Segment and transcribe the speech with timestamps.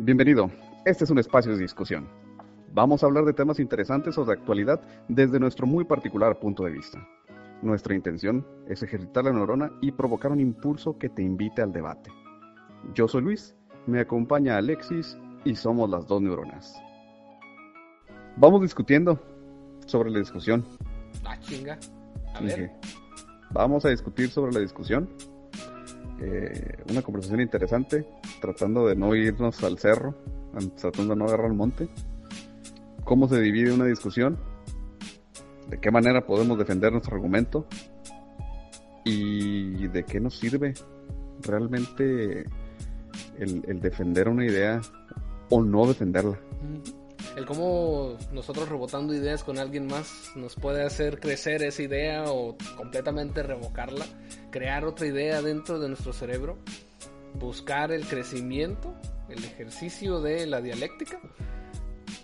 [0.00, 0.48] Bienvenido.
[0.84, 2.08] Este es un espacio de discusión.
[2.72, 6.70] Vamos a hablar de temas interesantes o de actualidad desde nuestro muy particular punto de
[6.70, 7.04] vista.
[7.62, 12.12] Nuestra intención es ejercitar la neurona y provocar un impulso que te invite al debate.
[12.94, 13.56] Yo soy Luis,
[13.88, 16.80] me acompaña Alexis y somos las dos neuronas.
[18.36, 19.20] Vamos discutiendo
[19.84, 20.64] sobre la discusión.
[21.24, 21.76] Ah, chinga.
[22.34, 22.70] A ver.
[23.50, 25.08] Vamos a discutir sobre la discusión.
[26.20, 28.06] Eh, una conversación interesante,
[28.40, 30.14] tratando de no irnos al cerro,
[30.80, 31.88] tratando de no agarrar el monte.
[33.04, 34.38] ¿Cómo se divide una discusión?
[35.68, 37.66] ¿De qué manera podemos defender nuestro argumento?
[39.04, 40.74] ¿Y de qué nos sirve
[41.42, 42.44] realmente
[43.38, 44.80] el, el defender una idea
[45.50, 46.38] o no defenderla?
[47.38, 52.56] el cómo nosotros rebotando ideas con alguien más nos puede hacer crecer esa idea o
[52.76, 54.06] completamente revocarla,
[54.50, 56.58] crear otra idea dentro de nuestro cerebro,
[57.34, 58.94] buscar el crecimiento,
[59.28, 61.20] el ejercicio de la dialéctica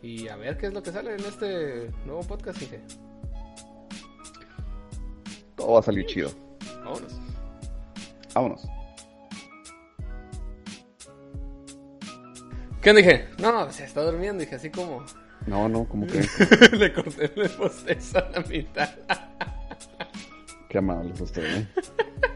[0.02, 2.80] y a ver qué es lo que sale en este nuevo podcast, dije.
[5.56, 6.30] Todo va a salir chido.
[6.84, 7.20] Vámonos.
[8.34, 8.68] Vámonos.
[12.82, 13.28] ¿Qué dije?
[13.38, 15.04] No, se está durmiendo, dije así como.
[15.46, 16.20] No, no, como que.
[16.76, 18.90] Le corté el a la mitad.
[20.68, 21.68] Qué amable es usted, ¿eh?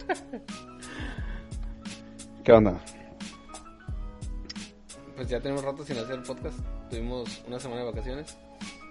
[2.48, 2.80] ¿Qué onda?
[5.16, 6.58] Pues ya tenemos rato sin hacer el podcast.
[6.88, 8.38] Tuvimos una semana de vacaciones.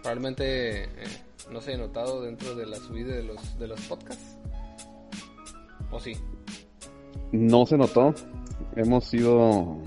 [0.04, 0.90] Probablemente eh,
[1.50, 4.38] no se haya notado dentro de la subida de los, de los podcasts.
[5.90, 6.16] ¿O sí?
[7.32, 8.14] No se notó.
[8.76, 9.82] Hemos sido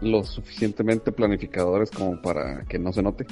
[0.00, 3.24] lo suficientemente planificadores como para que no se note.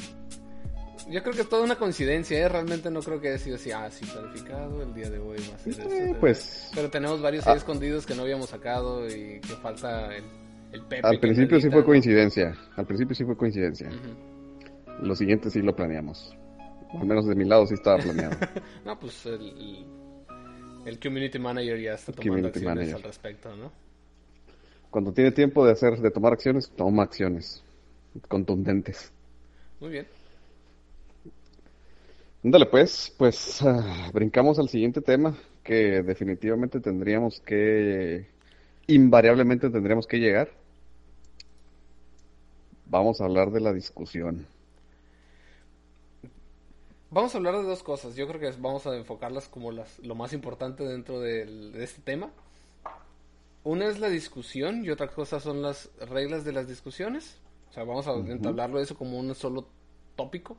[1.10, 2.48] Yo creo que es toda una coincidencia, ¿eh?
[2.48, 5.54] realmente no creo que haya sido así, ah, sí, planificado, el día de hoy va
[5.54, 7.56] a ser eh, Pues, Pero tenemos varios ahí ah.
[7.56, 10.24] escondidos que no habíamos sacado y que falta el,
[10.72, 11.06] el Pepe.
[11.06, 13.90] Al principio sí fue coincidencia, al principio sí fue coincidencia.
[15.00, 16.34] Lo siguiente sí lo planeamos.
[16.98, 18.36] Al menos de mi lado sí estaba planeado.
[18.84, 19.84] no, pues el,
[20.86, 23.72] el, community manager ya está tomando acciones al respecto, ¿no?
[24.90, 27.62] Cuando tiene tiempo de hacer, de tomar acciones, toma acciones
[28.28, 29.12] contundentes.
[29.80, 30.06] Muy bien.
[32.46, 38.26] Dale pues, pues ah, brincamos al siguiente tema que definitivamente tendríamos que,
[38.86, 40.50] invariablemente tendríamos que llegar.
[42.84, 44.46] Vamos a hablar de la discusión.
[47.10, 48.14] Vamos a hablar de dos cosas.
[48.14, 52.30] Yo creo que vamos a enfocarlas como las, lo más importante dentro de este tema.
[53.62, 57.38] Una es la discusión y otra cosa son las reglas de las discusiones.
[57.70, 59.66] O sea, vamos a entablarlo eso como un solo
[60.14, 60.58] tópico.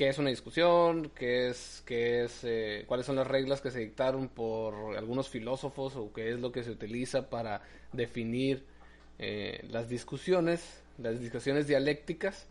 [0.00, 1.10] ¿Qué es una discusión?
[1.14, 5.94] ¿Qué es, qué es, eh, ¿Cuáles son las reglas que se dictaron por algunos filósofos
[5.94, 7.60] o qué es lo que se utiliza para
[7.92, 8.64] definir
[9.18, 12.46] eh, las discusiones, las discusiones dialécticas?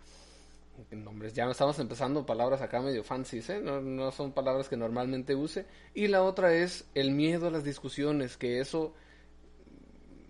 [0.92, 3.60] Nombres, ya estamos empezando palabras acá medio fancy, ¿eh?
[3.64, 5.66] no, no son palabras que normalmente use.
[5.96, 8.94] Y la otra es el miedo a las discusiones, que eso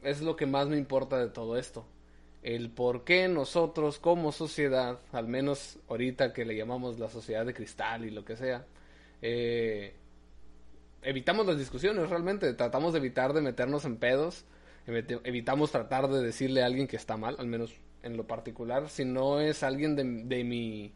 [0.04, 1.86] es lo que más me importa de todo esto.
[2.42, 7.54] El por qué nosotros como sociedad, al menos ahorita que le llamamos la sociedad de
[7.54, 8.66] cristal y lo que sea,
[9.22, 9.94] eh,
[11.02, 14.46] evitamos las discusiones realmente, tratamos de evitar de meternos en pedos,
[14.88, 19.06] evitamos tratar de decirle a alguien que está mal, al menos en lo particular, si
[19.06, 20.94] no es alguien de, de mi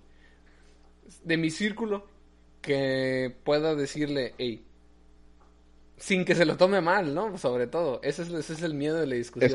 [1.24, 2.08] de mi círculo
[2.62, 4.66] que pueda decirle, hey,
[5.98, 7.38] sin que se lo tome mal, ¿no?
[7.38, 9.52] Sobre todo, ese es, ese es el miedo de la discusión.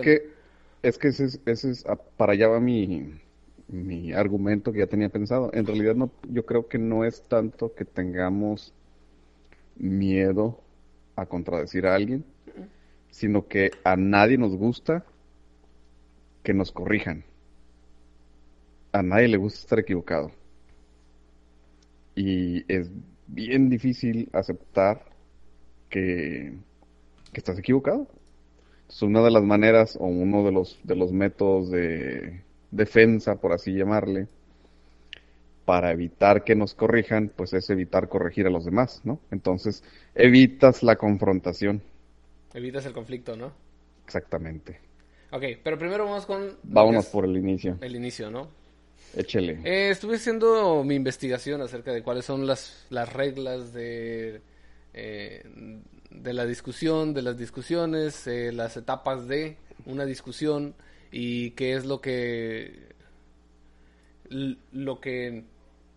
[0.82, 3.20] Es que ese es, ese es ah, para allá va mi,
[3.68, 5.50] mi argumento que ya tenía pensado.
[5.52, 8.72] En realidad no, yo creo que no es tanto que tengamos
[9.76, 10.60] miedo
[11.16, 12.24] a contradecir a alguien,
[13.10, 15.04] sino que a nadie nos gusta
[16.42, 17.24] que nos corrijan.
[18.92, 20.30] A nadie le gusta estar equivocado.
[22.14, 22.90] Y es
[23.26, 25.04] bien difícil aceptar
[25.88, 26.54] que,
[27.32, 28.08] estás equivocado.
[28.88, 33.52] Es una de las maneras o uno de los, de los métodos de defensa, por
[33.52, 34.28] así llamarle,
[35.64, 39.20] para evitar que nos corrijan, pues es evitar corregir a los demás, ¿no?
[39.30, 41.82] Entonces, evitas la confrontación.
[42.54, 43.52] Evitas el conflicto, ¿no?
[44.06, 44.80] Exactamente.
[45.30, 46.56] Ok, pero primero vamos con...
[46.62, 47.76] Vámonos por el inicio.
[47.82, 48.48] El inicio, ¿no?
[49.14, 49.60] Échele.
[49.64, 54.40] Eh, estuve haciendo mi investigación acerca de cuáles son las, las reglas de
[54.94, 55.42] eh,
[56.10, 59.56] de la discusión, de las discusiones, eh, las etapas de
[59.86, 60.74] una discusión
[61.10, 62.94] y qué es lo que
[64.30, 65.44] lo que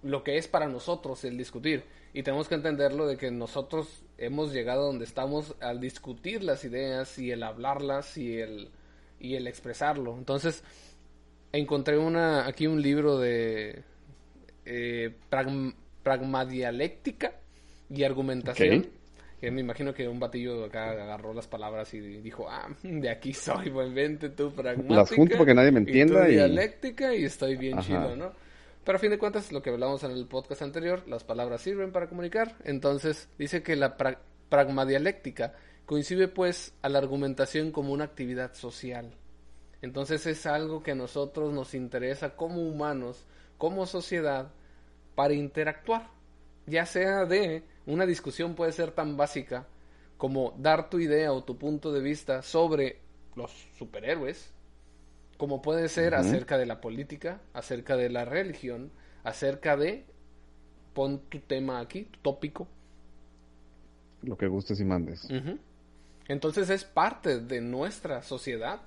[0.04, 1.84] lo que es para nosotros el discutir.
[2.14, 6.66] Y tenemos que entenderlo de que nosotros hemos llegado a donde estamos al discutir las
[6.66, 8.70] ideas y el hablarlas y el
[9.20, 10.18] y el expresarlo.
[10.18, 10.64] Entonces
[11.54, 13.84] encontré una aquí un libro de
[14.66, 15.14] eh,
[16.04, 17.34] pragmadialéctica
[17.90, 19.01] y argumentación.
[19.42, 23.34] Que me imagino que un batillo acá agarró las palabras y dijo, ah, de aquí
[23.34, 24.96] soy, buen vente tú pragmática.
[24.96, 26.30] Las junto porque nadie me entienda.
[26.30, 28.32] Y, dialéctica y estoy bien chido, ¿no?
[28.84, 31.92] Pero a fin de cuentas, lo que hablamos en el podcast anterior, las palabras sirven
[31.92, 32.56] para comunicar.
[32.64, 33.98] Entonces, dice que la
[34.50, 35.54] pragmadialéctica
[35.88, 39.12] coincide pues a la argumentación como una actividad social.
[39.82, 43.26] Entonces es algo que a nosotros nos interesa como humanos,
[43.58, 44.52] como sociedad,
[45.16, 46.10] para interactuar.
[46.68, 49.68] Ya sea de una discusión puede ser tan básica
[50.18, 53.00] como dar tu idea o tu punto de vista sobre
[53.36, 54.54] los superhéroes,
[55.38, 58.92] como puede ser acerca de la política, acerca de la religión,
[59.24, 60.06] acerca de
[60.94, 62.68] pon tu tema aquí, tu tópico.
[64.22, 65.28] Lo que gustes y mandes.
[66.28, 68.82] Entonces es parte de nuestra sociedad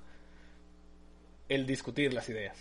[1.49, 2.57] el discutir las ideas.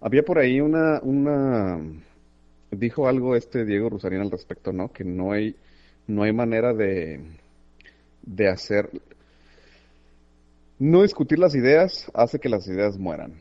[0.00, 1.80] Había por ahí una, una,
[2.70, 4.92] dijo algo este Diego Rusarín al respecto, ¿no?
[4.92, 5.56] Que no hay,
[6.06, 7.20] no hay manera de,
[8.22, 8.90] de hacer,
[10.78, 13.40] no discutir las ideas hace que las ideas mueran.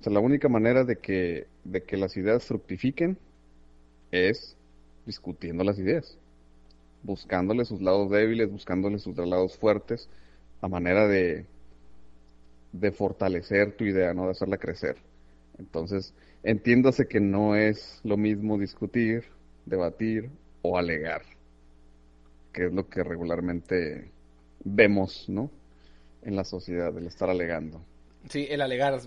[0.00, 3.18] O sea, la única manera de que, de que las ideas fructifiquen
[4.10, 4.56] es
[5.04, 6.18] discutiendo las ideas,
[7.02, 10.08] buscándole sus lados débiles, buscándole sus lados fuertes,
[10.60, 11.46] a manera de,
[12.72, 14.24] de fortalecer tu idea, ¿no?
[14.24, 14.96] De hacerla crecer.
[15.58, 19.24] Entonces, entiéndase que no es lo mismo discutir,
[19.64, 20.30] debatir
[20.62, 21.22] o alegar,
[22.52, 24.10] que es lo que regularmente
[24.64, 25.50] vemos, ¿no?
[26.22, 27.80] En la sociedad, el estar alegando.
[28.28, 29.00] Sí, el alegar.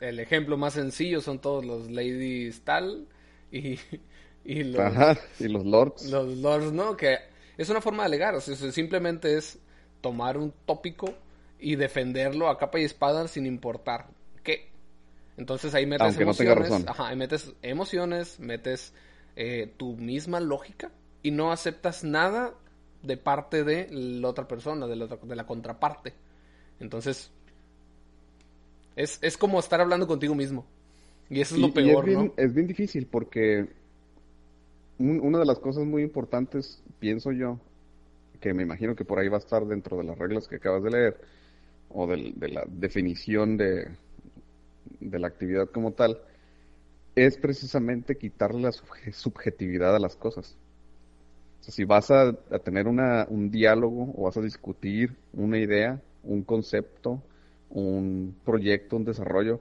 [0.00, 3.06] El ejemplo más sencillo son todos los ladies tal
[3.50, 3.78] y,
[4.44, 4.80] y los...
[4.80, 6.10] Ajá, y los lords.
[6.10, 6.96] Los lords, ¿no?
[6.96, 7.18] Que
[7.56, 9.58] es una forma de alegar, o sea, simplemente es
[10.00, 11.14] tomar un tópico
[11.58, 14.06] y defenderlo a capa y espada sin importar.
[15.36, 18.92] Entonces ahí metes emociones, ajá, metes emociones, metes
[19.36, 20.90] eh, tu misma lógica
[21.22, 22.54] y no aceptas nada
[23.02, 26.12] de parte de la otra persona, de la, de la contraparte.
[26.80, 27.30] Entonces,
[28.96, 30.66] es, es, como estar hablando contigo mismo.
[31.30, 32.34] Y eso es lo peor, es bien, ¿no?
[32.36, 33.68] Es bien difícil porque
[34.98, 37.58] una de las cosas muy importantes, pienso yo,
[38.40, 40.82] que me imagino que por ahí va a estar dentro de las reglas que acabas
[40.82, 41.20] de leer,
[41.88, 43.88] o de, la definición de,
[45.00, 46.18] de la actividad como tal,
[47.14, 50.56] es precisamente quitarle la subjetividad a las cosas.
[51.60, 52.32] Si vas a,
[52.64, 57.22] tener una, un diálogo o vas a discutir una idea, un concepto,
[57.70, 59.60] un proyecto, un desarrollo,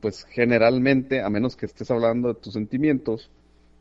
[0.00, 3.30] pues generalmente, a menos que estés hablando de tus sentimientos,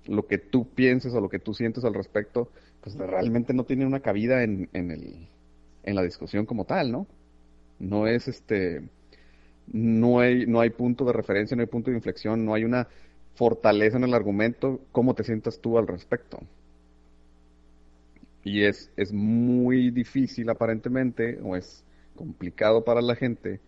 [0.06, 2.50] lo que tú pienses o lo que tú sientes al respecto,
[2.82, 5.28] pues realmente no tiene una cabida en, en, el,
[5.84, 7.08] en la discusión como tal, ¿no?
[7.80, 8.88] No es este,
[9.72, 12.88] no hay, no hay punto de referencia, no hay punto de inflexión, no hay una
[13.36, 16.40] fortaleza en el argumento, cómo te sientas tú al respecto.
[18.44, 21.84] Y es, es muy difícil aparentemente, o es
[22.16, 23.60] complicado para la gente,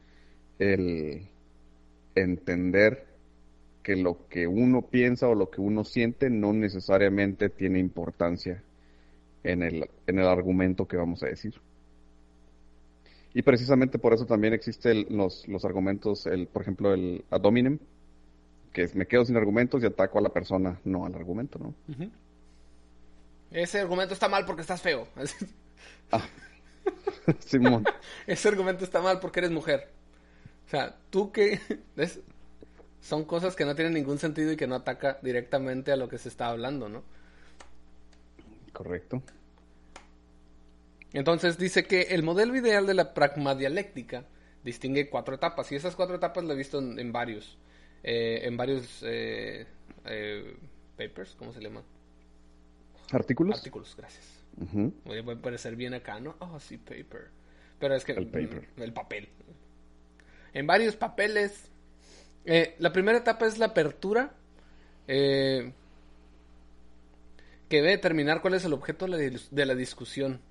[0.58, 1.28] el
[2.16, 3.06] entender
[3.84, 8.64] que lo que uno piensa o lo que uno siente no necesariamente tiene importancia
[9.44, 11.56] en el, en el argumento que vamos a decir.
[13.34, 17.80] Y precisamente por eso también existen los, los argumentos, el, por ejemplo, el ad hominem,
[18.74, 21.74] que es me quedo sin argumentos y ataco a la persona, no al argumento, ¿no?
[23.52, 25.08] Ese argumento está mal porque estás feo.
[26.12, 26.26] ah.
[27.40, 27.86] Simón.
[28.26, 29.90] Ese argumento está mal porque eres mujer.
[30.66, 31.60] O sea, tú que...
[33.02, 36.18] Son cosas que no tienen ningún sentido y que no ataca directamente a lo que
[36.18, 37.02] se está hablando, ¿no?
[38.74, 39.24] Correcto.
[41.14, 44.26] Entonces dice que el modelo ideal de la pragmadialéctica
[44.64, 47.58] distingue cuatro etapas y esas cuatro etapas lo he visto en, varios,
[48.04, 49.66] eh, en varios eh,
[50.06, 50.56] eh,
[50.98, 51.84] papers, ¿cómo se llama?
[53.12, 53.58] Artículos.
[53.58, 54.26] Artículos, gracias.
[55.06, 56.36] Voy a parecer bien acá, ¿no?
[56.40, 57.30] Oh, sí, paper.
[57.80, 58.68] Pero es que el, paper.
[58.78, 59.30] el papel.
[60.54, 61.72] En varios papeles.
[62.46, 64.34] la primera etapa es la apertura.
[65.08, 65.74] que
[67.70, 70.42] debe determinar cuál es el objeto de la discusión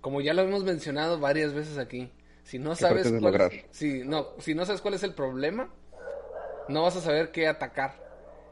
[0.00, 2.10] como ya lo hemos mencionado varias veces aquí,
[2.44, 5.70] si no sabes cuál es, si, no, si no sabes cuál es el problema,
[6.68, 7.94] no vas a saber qué atacar.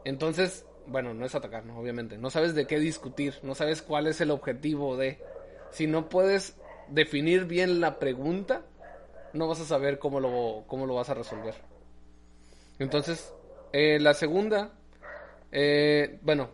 [0.04, 1.78] Entonces, bueno, no es atacar, ¿no?
[1.78, 2.18] obviamente.
[2.18, 5.18] No sabes de qué discutir, no sabes cuál es el objetivo de.
[5.70, 6.56] Si no puedes
[6.88, 8.62] definir bien la pregunta,
[9.32, 11.54] no vas a saber cómo lo, cómo lo vas a resolver.
[12.78, 13.32] Entonces,
[13.72, 14.72] eh, la segunda,
[15.52, 16.50] eh, bueno,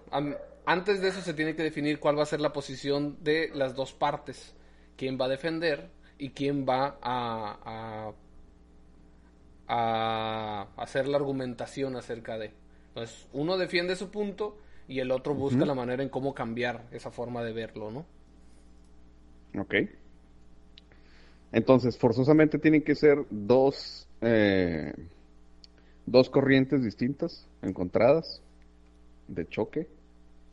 [0.65, 3.75] antes de eso se tiene que definir cuál va a ser la posición de las
[3.75, 4.55] dos partes
[5.03, 8.13] quién va a defender y quién va a,
[9.67, 12.53] a hacer la argumentación acerca de.
[12.87, 17.11] Entonces, uno defiende su punto y el otro busca la manera en cómo cambiar esa
[17.11, 18.07] forma de verlo, ¿no?
[19.61, 19.75] Ok.
[21.51, 24.93] Entonces, forzosamente tienen que ser dos, eh,
[26.07, 28.41] dos corrientes distintas, encontradas,
[29.27, 29.89] de choque.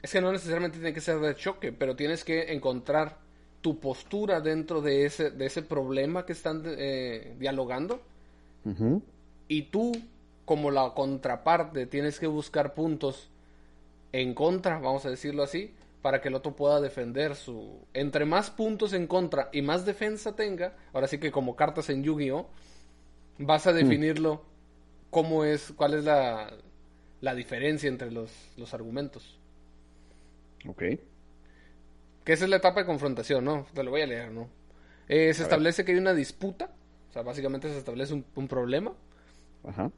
[0.01, 3.28] Es que no necesariamente tiene que ser de choque, pero tienes que encontrar
[3.61, 8.01] tu postura dentro de ese, de ese problema que están eh, dialogando.
[9.47, 9.93] Y tú,
[10.45, 13.29] como la contraparte, tienes que buscar puntos
[14.11, 17.79] en contra, vamos a decirlo así, para que el otro pueda defender su...
[17.93, 22.03] Entre más puntos en contra y más defensa tenga, ahora sí que como cartas en
[22.03, 22.47] Yu-Gi-Oh,
[23.39, 23.75] vas a mm.
[23.75, 24.43] definirlo
[25.09, 26.51] cómo es, cuál es la,
[27.21, 29.39] la diferencia entre los, los argumentos.
[30.67, 30.83] Ok.
[32.29, 33.65] Que esa es la etapa de confrontación, ¿no?
[33.73, 34.47] Te lo voy a leer, ¿no?
[35.07, 36.69] Eh, se establece que hay una disputa,
[37.09, 38.93] o sea, básicamente se establece un, un problema.
[39.63, 39.91] Ajá.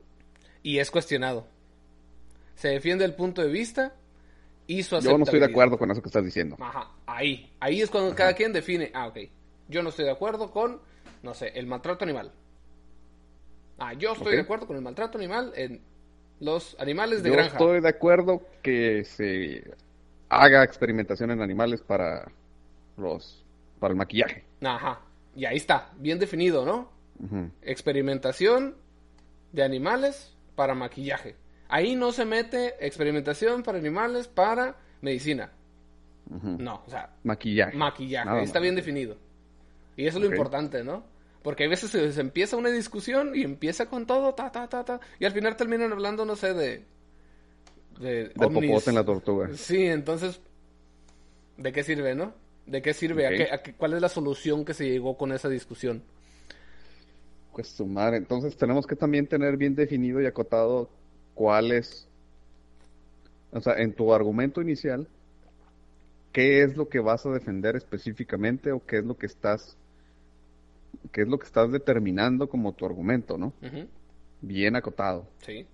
[0.63, 1.45] Y es cuestionado.
[2.55, 3.95] Se defiende el punto de vista
[4.67, 6.55] yo no estoy de acuerdo con eso que estás diciendo.
[6.59, 7.51] Ajá, ahí.
[7.59, 9.17] Ahí es cuando cada quien define, ah, ok,
[9.67, 10.79] yo no estoy de acuerdo con,
[11.23, 12.31] no sé, el maltrato animal.
[13.77, 15.81] Ah, yo estoy de acuerdo con el maltrato animal en
[16.39, 17.57] los animales de granja.
[17.57, 19.73] Yo estoy de acuerdo que se
[20.31, 22.31] haga experimentación en animales para
[22.97, 23.43] los
[23.79, 24.45] para el maquillaje.
[24.63, 25.01] Ajá.
[25.35, 26.89] Y ahí está, bien definido, ¿no?
[27.61, 28.75] Experimentación
[29.51, 31.35] de animales para maquillaje.
[31.67, 35.51] Ahí no se mete experimentación para animales para medicina.
[36.29, 37.13] No, o sea...
[37.23, 37.77] Maquillaje.
[37.77, 39.17] Maquillaje, está bien definido.
[39.95, 41.03] Y eso es lo importante, ¿no?
[41.43, 44.99] Porque hay veces se, empieza una discusión y empieza con todo, ta, ta, ta, ta,
[45.19, 46.85] y al final terminan hablando, no sé, de...
[48.01, 49.49] De, de popote en la tortuga.
[49.55, 50.41] Sí, entonces,
[51.57, 52.33] ¿de qué sirve, no?
[52.65, 53.27] ¿De qué sirve?
[53.51, 56.01] ¿A qué, ¿Cuál es la solución que se llegó con esa discusión?
[57.53, 60.89] Pues sumar, entonces tenemos que también tener bien definido y acotado
[61.35, 62.07] cuál es,
[63.51, 65.07] o sea, en tu argumento inicial,
[66.31, 69.75] qué es lo que vas a defender específicamente o qué es lo que estás,
[71.11, 73.53] qué es lo que estás determinando como tu argumento, ¿no?
[74.41, 75.27] Bien acotado.
[75.45, 75.67] Sí.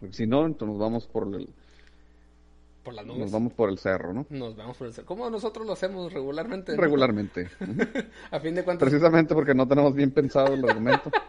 [0.00, 1.48] Porque si no, entonces nos vamos por el,
[2.82, 3.20] por las nubes.
[3.20, 4.26] Nos vamos por el cerro, ¿no?
[4.30, 5.06] Nos vamos por el cerro.
[5.06, 6.76] Como nosotros lo hacemos regularmente.
[6.76, 7.48] Regularmente.
[8.30, 8.88] a fin de cuentas.
[8.88, 11.10] Precisamente porque no tenemos bien pensado el argumento.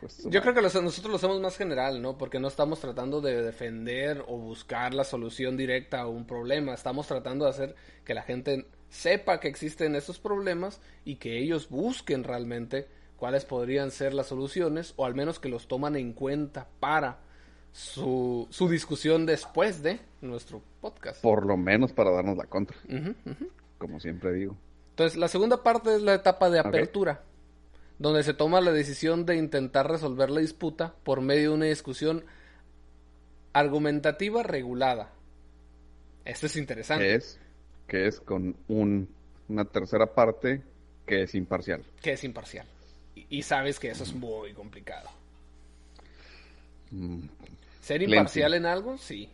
[0.00, 2.16] Pues, Yo creo que nosotros lo hacemos más general, ¿no?
[2.16, 6.72] Porque no estamos tratando de defender o buscar la solución directa a un problema.
[6.72, 11.68] Estamos tratando de hacer que la gente sepa que existen esos problemas y que ellos
[11.68, 12.88] busquen realmente
[13.18, 17.18] cuáles podrían ser las soluciones o al menos que los toman en cuenta para
[17.72, 21.22] su, su discusión después de nuestro podcast.
[21.22, 22.76] Por lo menos para darnos la contra.
[23.78, 24.56] Como siempre digo.
[24.90, 27.22] Entonces, la segunda parte es la etapa de apertura
[28.00, 32.24] donde se toma la decisión de intentar resolver la disputa por medio de una discusión
[33.52, 35.12] argumentativa regulada.
[36.24, 37.04] Esto es interesante.
[37.04, 37.38] Que es,
[37.86, 40.62] que es con una tercera parte
[41.06, 41.84] que es imparcial.
[42.00, 42.66] Que es imparcial.
[43.14, 45.10] Y, sabes que eso es muy complicado.
[47.80, 49.28] Ser imparcial en algo, sí.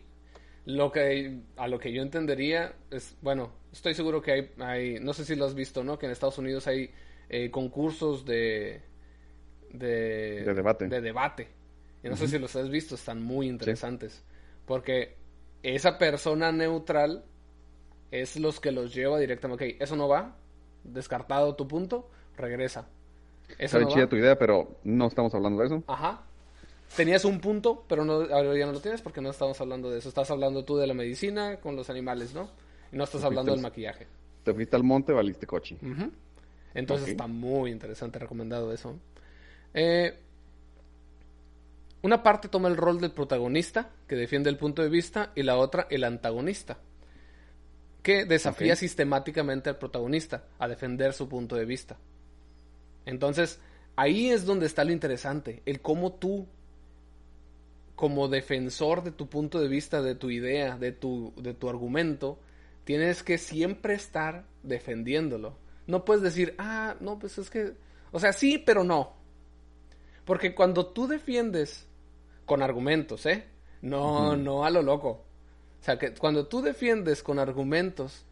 [0.65, 5.13] Lo que a lo que yo entendería es, bueno, estoy seguro que hay, hay, no
[5.13, 5.97] sé si lo has visto, ¿no?
[5.97, 6.91] Que en Estados Unidos hay
[7.29, 8.81] eh, concursos de,
[9.71, 10.87] de, debate.
[10.87, 11.47] De debate.
[12.03, 14.23] Y no sé si los has visto, están muy interesantes.
[14.65, 15.15] Porque
[15.63, 17.23] esa persona neutral
[18.11, 19.65] es los que los lleva directamente.
[19.65, 20.35] Ok, eso no va,
[20.83, 22.87] descartado tu punto, regresa.
[23.57, 25.83] Eso Está chida tu idea, pero no estamos hablando de eso.
[25.87, 26.26] Ajá.
[26.95, 29.99] Tenías un punto, pero no, ahora ya no lo tienes porque no estamos hablando de
[29.99, 30.09] eso.
[30.09, 32.49] Estás hablando tú de la medicina con los animales, ¿no?
[32.91, 34.07] Y no estás hablando del maquillaje.
[34.43, 35.77] Te fuiste al monte, valiste coche.
[36.73, 38.97] Entonces está muy interesante, recomendado eso.
[39.73, 40.17] Eh,
[42.01, 45.57] una parte toma el rol del protagonista, que defiende el punto de vista, y la
[45.57, 46.77] otra el antagonista,
[48.01, 51.97] que desafía sistemáticamente al protagonista a defender su punto de vista.
[53.05, 53.59] Entonces,
[53.95, 56.47] ahí es donde está lo interesante, el cómo tú,
[57.97, 62.39] como defensor de tu punto de vista, de tu idea, de tu, de tu argumento,
[62.85, 67.73] tienes que siempre estar defendiéndolo no puedes decir, ah, no, pues es que,
[68.11, 69.13] o sea, sí, pero no.
[70.25, 71.87] Porque cuando tú defiendes
[72.45, 73.45] con argumentos, ¿eh?
[73.81, 75.23] No, no a lo loco.
[75.79, 78.25] O sea, que cuando tú defiendes con argumentos,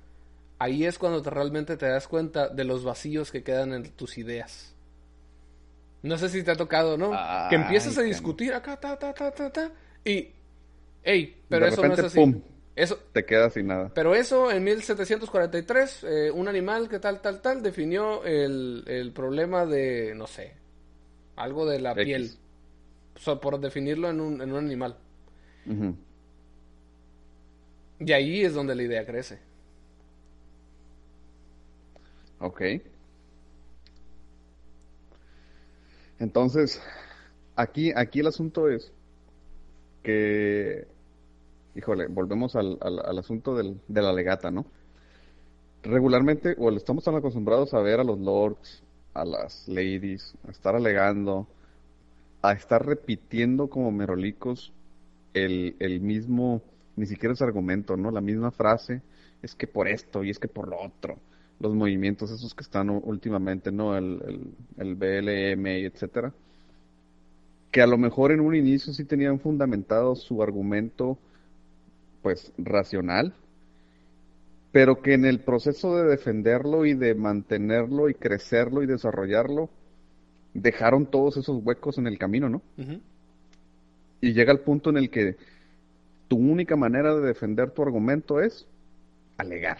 [0.60, 4.17] ahí es cuando te, realmente te das cuenta de los vacíos que quedan en tus
[4.17, 4.75] ideas.
[6.05, 7.12] No sé si te ha tocado, ¿no?
[7.50, 9.71] que empiezas a discutir acá, ta, ta, ta, ta, ta,
[10.03, 10.29] y,
[11.03, 12.43] hey, pero eso no es así.
[12.75, 13.91] Eso, te quedas sin nada.
[13.93, 19.65] Pero eso en 1743, eh, un animal que tal, tal, tal, definió el, el problema
[19.65, 20.53] de, no sé,
[21.38, 22.03] algo de la X.
[22.03, 24.97] piel, por definirlo en un, en un animal.
[28.00, 29.39] Y ahí es donde la idea crece.
[32.39, 32.62] Ok.
[36.19, 36.81] Entonces,
[37.55, 38.91] aquí, aquí el asunto es
[40.03, 40.88] que,
[41.75, 44.65] híjole, volvemos al, al, al asunto del, de la legata, ¿no?
[45.84, 50.75] Regularmente, o estamos tan acostumbrados a ver a los lords, a las ladies, a estar
[50.75, 51.48] alegando,
[52.41, 54.74] a estar repitiendo como merolicos
[55.34, 56.62] el, el mismo,
[56.95, 58.12] ni siquiera es argumento, ¿no?
[58.12, 59.01] La misma frase,
[59.41, 61.17] es que por esto y es que por lo otro.
[61.59, 63.97] Los movimientos esos que están últimamente, ¿no?
[63.97, 66.33] El, el, el BLM y etcétera.
[67.71, 71.17] Que a lo mejor en un inicio sí tenían fundamentado su argumento,
[72.21, 73.33] pues, racional,
[74.71, 79.69] pero que en el proceso de defenderlo y de mantenerlo y crecerlo y desarrollarlo,
[80.53, 82.62] dejaron todos esos huecos en el camino, ¿no?
[84.19, 85.38] Y llega el punto en el que
[86.27, 88.65] tu única manera de defender tu argumento es
[89.38, 89.77] alegar.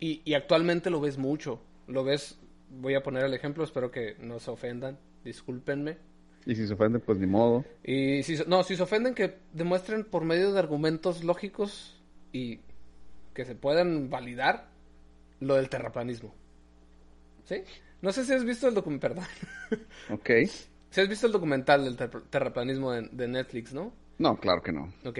[0.00, 1.60] Y, y actualmente lo ves mucho.
[1.86, 2.38] Lo ves,
[2.70, 5.98] voy a poner el ejemplo, espero que no se ofendan, discúlpenme.
[6.46, 7.64] Y si se ofenden, pues ni modo.
[7.84, 12.00] Y si, no, si se ofenden, que demuestren por medio de argumentos lógicos
[12.32, 12.60] y
[13.34, 14.68] que se puedan validar
[15.40, 16.34] lo del terraplanismo.
[17.44, 17.56] ¿Sí?
[18.00, 19.26] No sé si has visto el documental, perdón.
[20.10, 20.30] Ok.
[20.90, 23.92] Si has visto el documental del ter- terraplanismo de, de Netflix, ¿no?
[24.18, 24.92] No, claro que no.
[25.04, 25.18] Ok.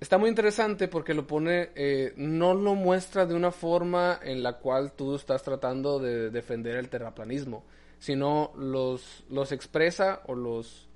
[0.00, 4.54] Está muy interesante porque lo pone, eh, no lo muestra de una forma en la
[4.54, 7.64] cual tú estás tratando de defender el terraplanismo,
[7.98, 10.88] sino los, los expresa o los,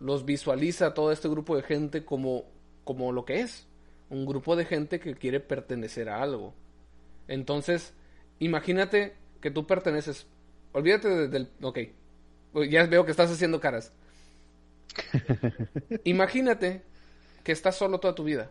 [0.00, 2.44] los visualiza todo este grupo de gente como,
[2.84, 3.66] como lo que es,
[4.10, 6.54] un grupo de gente que quiere pertenecer a algo.
[7.28, 7.94] Entonces,
[8.40, 10.26] imagínate que tú perteneces,
[10.72, 11.78] olvídate de- del, ok,
[12.70, 13.92] ya veo que estás haciendo caras.
[16.04, 16.82] Imagínate
[17.48, 18.50] que estás solo toda tu vida.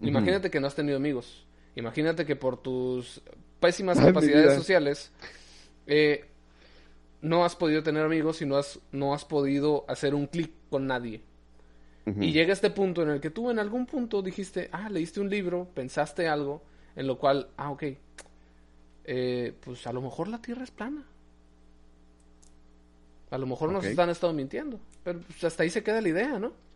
[0.00, 1.46] Imagínate que no has tenido amigos.
[1.76, 3.22] Imagínate que por tus
[3.60, 5.12] pésimas Ay, capacidades sociales
[5.86, 6.24] eh,
[7.22, 10.88] no has podido tener amigos y no has, no has podido hacer un clic con
[10.88, 11.22] nadie.
[12.18, 15.30] Y llega este punto en el que tú en algún punto dijiste, ah, leíste un
[15.30, 16.64] libro, pensaste algo,
[16.96, 17.84] en lo cual, ah, ok,
[19.04, 21.04] eh, pues a lo mejor la Tierra es plana.
[23.30, 24.80] A lo mejor nos están estado mintiendo.
[25.04, 26.69] Pero pues, hasta ahí se queda la idea, ¿no?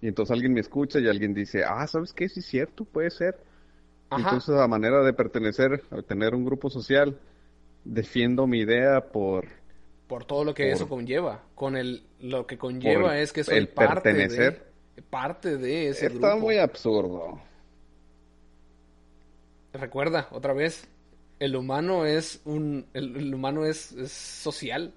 [0.00, 2.28] Y entonces alguien me escucha y alguien dice, ah, ¿sabes qué?
[2.28, 3.36] Sí es cierto, puede ser.
[4.10, 4.22] Ajá.
[4.22, 7.18] Entonces, a manera de pertenecer, a tener un grupo social,
[7.84, 9.46] defiendo mi idea por,
[10.06, 11.42] Por todo lo que Por- eso conlleva.
[11.54, 14.66] Con el, lo que conlleva es que soy el parte pertenecer.
[14.94, 16.40] de, parte de ese Está grupo.
[16.46, 17.40] muy absurdo.
[19.72, 20.88] Recuerda, otra vez,
[21.38, 24.94] el humano es un, el, el humano es, es social.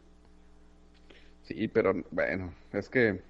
[1.44, 3.22] Sí, pero bueno, es que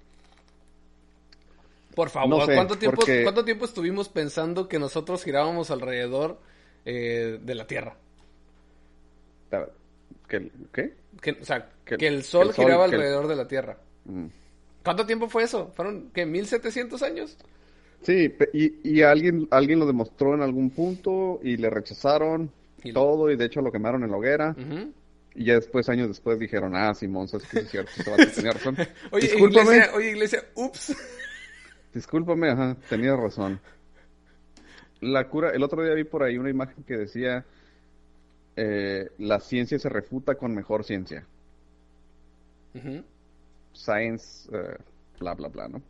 [1.94, 6.38] Por favor, No sé, ¿cuánto, tiempo, porque- ¿cuánto tiempo estuvimos pensando que nosotros girábamos alrededor
[6.84, 7.96] eh, de la Tierra?
[10.28, 10.94] ¿qué?
[11.20, 13.76] Que, o sea, que, Que- el Sol que el Sol- giraba alrededor de la Tierra.
[14.04, 14.26] Mm.
[14.84, 15.72] ¿Cuánto tiempo fue eso?
[15.74, 17.36] ¿Fueron, qué, 1700 años?
[18.02, 22.50] Sí, y, y alguien, alguien lo demostró en algún punto y le rechazaron
[22.82, 24.56] Y- todo y de hecho lo quemaron en la hoguera
[25.34, 28.52] y ya después, años después dijeron, ah, Simón, sabes que es cierto, este vato tenía
[28.52, 28.76] razón.
[29.12, 30.96] Oye, Discúlpame, iglesia, oye, iglesia, ups.
[31.94, 33.60] Discúlpame, ajá, tenía razón.
[35.00, 37.44] La cura, el otro día vi por ahí una imagen que decía,
[38.56, 41.24] eh, la ciencia se refuta con mejor ciencia.
[43.72, 44.76] Science, eh,
[45.18, 45.82] bla, bla, bla, ¿no?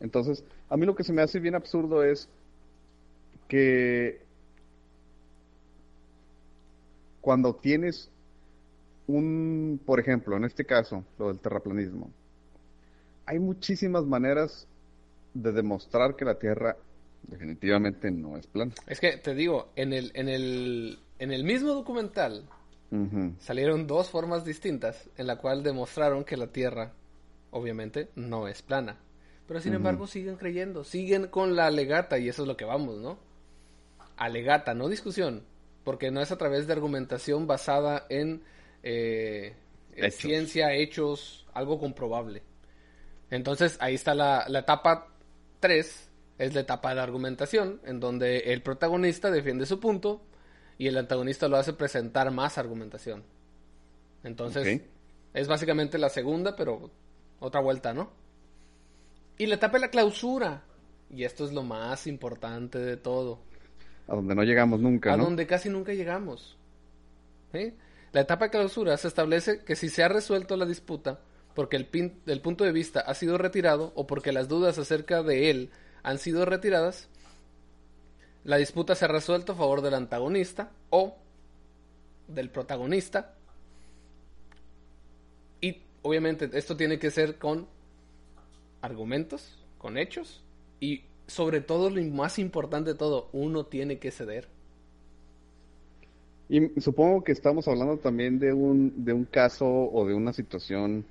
[0.00, 2.28] Entonces, a mí lo que se me hace bien absurdo es
[3.48, 4.20] que
[7.20, 8.10] cuando tienes
[9.06, 12.10] un, por ejemplo, en este caso, lo del terraplanismo,
[13.24, 14.68] hay muchísimas maneras
[15.42, 16.76] de demostrar que la Tierra
[17.22, 18.72] definitivamente no es plana.
[18.86, 22.48] Es que te digo, en el, en el, en el mismo documental
[23.38, 26.92] salieron dos formas distintas en la cual demostraron que la Tierra,
[27.50, 28.98] obviamente, no es plana.
[29.46, 32.98] Pero sin embargo siguen creyendo, siguen con la alegata y eso es lo que vamos,
[32.98, 33.18] ¿no?
[34.16, 35.44] Alegata, no discusión,
[35.84, 38.42] porque no es a través de argumentación basada en,
[38.82, 39.54] eh,
[39.94, 40.20] en Hechos.
[40.20, 42.42] ciencia, hechos, algo comprobable.
[43.30, 45.15] Entonces ahí está la, la etapa
[45.66, 50.22] 3, es la etapa de la argumentación, en donde el protagonista defiende su punto
[50.78, 53.24] y el antagonista lo hace presentar más argumentación.
[54.22, 54.82] Entonces,
[55.34, 56.92] es básicamente la segunda, pero
[57.40, 58.10] otra vuelta, ¿no?
[59.38, 60.62] Y la etapa de la clausura.
[61.10, 63.40] Y esto es lo más importante de todo.
[64.06, 65.24] A donde no llegamos nunca, a ¿no?
[65.24, 66.56] donde casi nunca llegamos.
[67.52, 67.74] ¿Sí?
[68.12, 71.18] La etapa de clausura se establece que si se ha resuelto la disputa
[71.56, 75.24] porque el, pin- el punto de vista ha sido retirado o porque las dudas acerca
[75.24, 75.70] de él
[76.04, 77.08] han sido retiradas,
[78.44, 81.16] la disputa se ha resuelto a favor del antagonista o
[82.28, 83.34] del protagonista.
[85.60, 87.66] Y obviamente esto tiene que ser con
[88.82, 90.44] argumentos, con hechos
[90.78, 94.46] y sobre todo lo más importante de todo, uno tiene que ceder.
[96.48, 101.04] Y supongo que estamos hablando también de un, de un caso o de una situación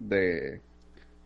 [0.00, 0.60] de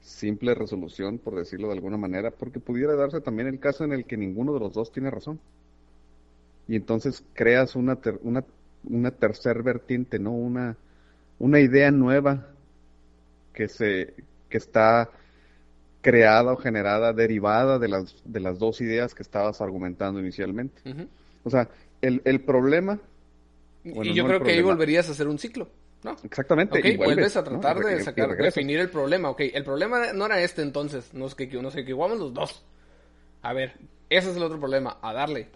[0.03, 4.05] simple resolución, por decirlo de alguna manera, porque pudiera darse también el caso en el
[4.05, 5.41] que ninguno de los dos tiene razón.
[6.69, 8.45] Y entonces creas una, ter- una,
[8.85, 10.33] una tercer vertiente, ¿no?
[10.33, 10.77] Una,
[11.39, 12.49] una idea nueva
[13.53, 14.15] que se,
[14.49, 15.11] que está
[16.03, 20.83] creada o generada, derivada de las, de las dos ideas que estabas argumentando inicialmente.
[21.45, 21.69] O sea,
[22.03, 22.99] el, el problema,
[23.85, 25.69] Bueno, y yo no creo que ahí volverías a hacer un ciclo,
[26.05, 26.17] ¿no?
[26.23, 29.31] exactamente, Ok, y vuelves a tratar de sacar, definir el problema.
[29.31, 32.65] Ok, el problema no era este entonces, nos, que, nos equivocamos los dos.
[33.43, 33.73] A ver,
[34.11, 35.49] ese es el otro problema, a darle,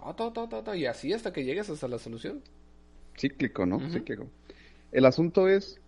[0.74, 2.42] y así hasta que llegues hasta la solución.
[3.16, 3.78] Cíclico, ¿no?
[3.90, 4.26] Cíclico.
[4.90, 5.80] El asunto es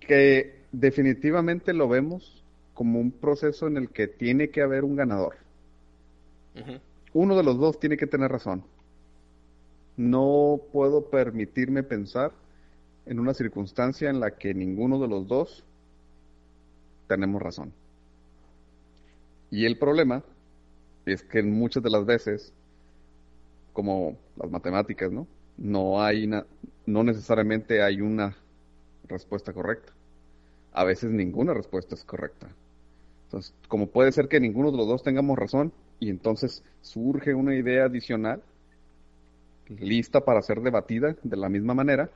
[0.00, 5.36] que definitivamente lo vemos como un proceso en el que tiene que haber un ganador.
[7.12, 8.64] Uno de los dos tiene que tener razón.
[9.96, 12.32] No puedo permitirme pensar
[13.06, 15.64] en una circunstancia en la que ninguno de los dos
[17.06, 17.72] tenemos razón.
[19.50, 20.22] Y el problema
[21.06, 22.52] es que muchas de las veces,
[23.72, 25.26] como las matemáticas, ¿no?
[25.56, 26.28] No hay
[26.86, 28.36] no necesariamente hay una
[29.08, 29.92] respuesta correcta.
[30.72, 32.48] A veces ninguna respuesta es correcta.
[33.24, 37.54] Entonces, como puede ser que ninguno de los dos tengamos razón y entonces surge una
[37.54, 38.42] idea adicional
[39.68, 42.10] lista para ser debatida de la misma manera,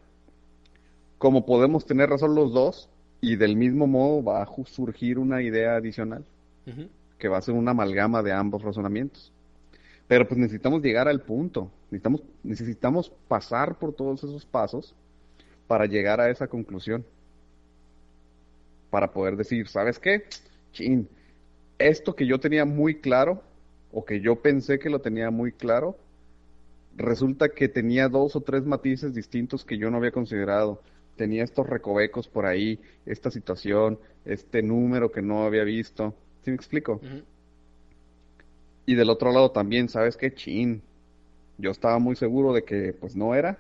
[1.21, 2.89] como podemos tener razón los dos
[3.21, 6.25] y del mismo modo va a surgir una idea adicional
[7.19, 9.31] que va a ser una amalgama de ambos razonamientos.
[10.09, 14.95] Pero pues necesitamos llegar al punto, necesitamos, necesitamos pasar por todos esos pasos
[15.67, 17.05] para llegar a esa conclusión.
[18.89, 20.25] Para poder decir, ¿sabes qué?
[20.73, 21.07] Chin,
[21.79, 23.43] esto que yo tenía muy claro,
[23.93, 25.99] o que yo pensé que lo tenía muy claro,
[26.97, 30.81] resulta que tenía dos o tres matices distintos que yo no había considerado.
[31.21, 36.15] Tenía estos recovecos por ahí, esta situación, este número que no había visto.
[36.43, 36.99] ¿Sí me explico?
[38.87, 40.33] Y del otro lado también, ¿sabes qué?
[40.33, 40.81] Chin.
[41.59, 43.59] Yo estaba muy seguro de que pues no era,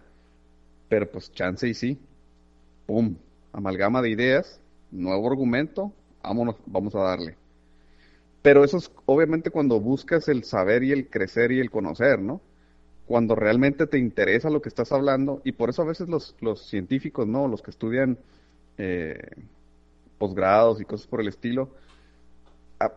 [0.88, 1.98] pero pues chance y sí.
[2.86, 3.14] Pum.
[3.52, 4.58] Amalgama de ideas,
[4.90, 5.92] nuevo argumento,
[6.22, 7.36] vámonos, vamos a darle.
[8.40, 12.40] Pero eso es obviamente cuando buscas el saber y el crecer y el conocer, ¿no?
[13.10, 16.68] Cuando realmente te interesa lo que estás hablando, y por eso a veces los, los
[16.68, 17.48] científicos, ¿no?
[17.48, 18.16] Los que estudian
[18.78, 19.18] eh,
[20.16, 21.70] posgrados y cosas por el estilo,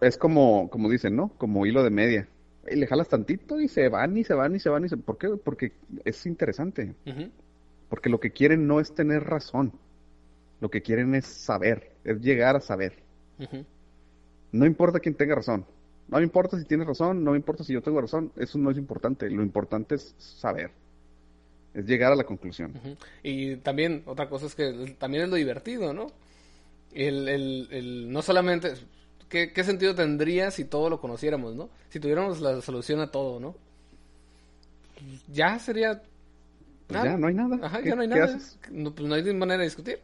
[0.02, 1.30] es como, como dicen, ¿no?
[1.39, 2.28] Como hilo de media.
[2.69, 4.97] Y le jalas tantito y se van y se van y se van y se...
[4.97, 5.30] ¿Por qué?
[5.30, 5.71] Porque
[6.06, 6.93] es interesante.
[7.89, 9.73] Porque lo que quieren no es tener razón.
[10.62, 12.99] Lo que quieren es saber, es llegar a saber.
[14.52, 15.65] No importa quién tenga razón.
[16.09, 18.31] No me importa si tienes razón, no me importa si yo tengo razón.
[18.37, 19.29] Eso no es importante.
[19.29, 20.71] Lo importante es saber.
[21.73, 22.73] Es llegar a la conclusión.
[23.23, 26.07] Y también, otra cosa es que también es lo divertido, ¿no?
[26.93, 28.73] El, el, el, no solamente,
[29.27, 31.69] ¿qué, ¿qué sentido tendría si todo lo conociéramos, ¿no?
[31.89, 33.55] Si tuviéramos la solución a todo, ¿no?
[35.31, 36.01] Ya sería...
[36.87, 37.57] Pues ya, no hay nada.
[37.63, 38.37] Ajá, ¿Qué- ya no hay nada.
[38.69, 39.99] No, pues no hay manera de discutir.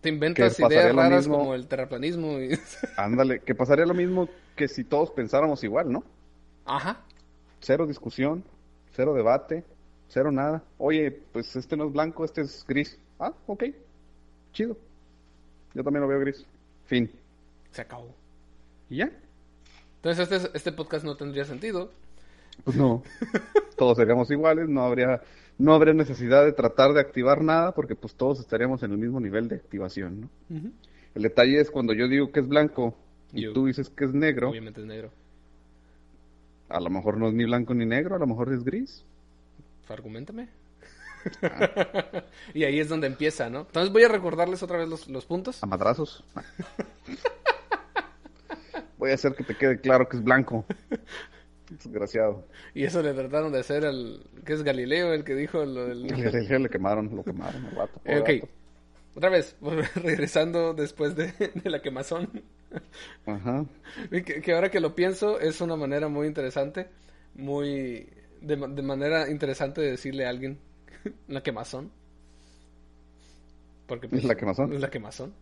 [0.00, 2.58] Te inventas ideas raras mismo- como el terraplanismo y...
[2.96, 6.02] Ándale, que pasaría lo mismo que si todos pensáramos igual, ¿no?
[6.64, 7.02] Ajá.
[7.60, 8.42] Cero discusión,
[8.92, 9.64] cero debate,
[10.08, 10.64] cero nada.
[10.78, 12.98] Oye, pues este no es blanco, este es gris.
[13.20, 13.64] Ah, ok,
[14.52, 14.76] chido.
[15.74, 16.44] Yo también lo veo gris.
[16.86, 17.10] Fin.
[17.70, 18.14] Se acabó.
[18.88, 19.10] ¿Y ya?
[19.96, 21.90] Entonces este, este podcast no tendría sentido.
[22.64, 23.02] Pues no.
[23.76, 25.20] Todos seríamos iguales, no habría,
[25.58, 29.20] no habría necesidad de tratar de activar nada porque pues todos estaríamos en el mismo
[29.20, 30.30] nivel de activación, ¿no?
[31.14, 32.94] El detalle es cuando yo digo que es blanco
[33.32, 35.10] y Yo- tú dices que es negro, Obviamente es negro.
[36.68, 39.04] a lo mejor no es ni blanco ni negro, a lo mejor es gris.
[39.88, 40.48] Argumentame.
[41.42, 42.22] Ah.
[42.54, 43.60] y ahí es donde empieza, ¿no?
[43.60, 45.62] Entonces voy a recordarles otra vez los, los puntos.
[45.62, 46.24] A madrazos.
[48.98, 50.64] Voy a hacer que te quede claro que es blanco.
[51.68, 52.46] Desgraciado.
[52.74, 54.22] Y eso le trataron de hacer al...
[54.44, 56.02] que es Galileo el que dijo lo del...
[56.06, 58.48] Le, le quemaron, lo quemaron vato, pobre ok.
[59.14, 59.56] Otra vez,
[59.96, 62.42] regresando después de, de la quemazón.
[63.26, 63.64] Ajá.
[64.10, 66.88] Y Que, que ahora que lo pienso es una manera muy interesante,
[67.34, 68.08] muy...
[68.40, 70.58] De, de manera interesante de decirle a alguien
[71.28, 71.90] la quemazón.
[73.86, 74.72] Porque ¿Es pues, la quemazón?
[74.72, 75.34] Es la quemazón.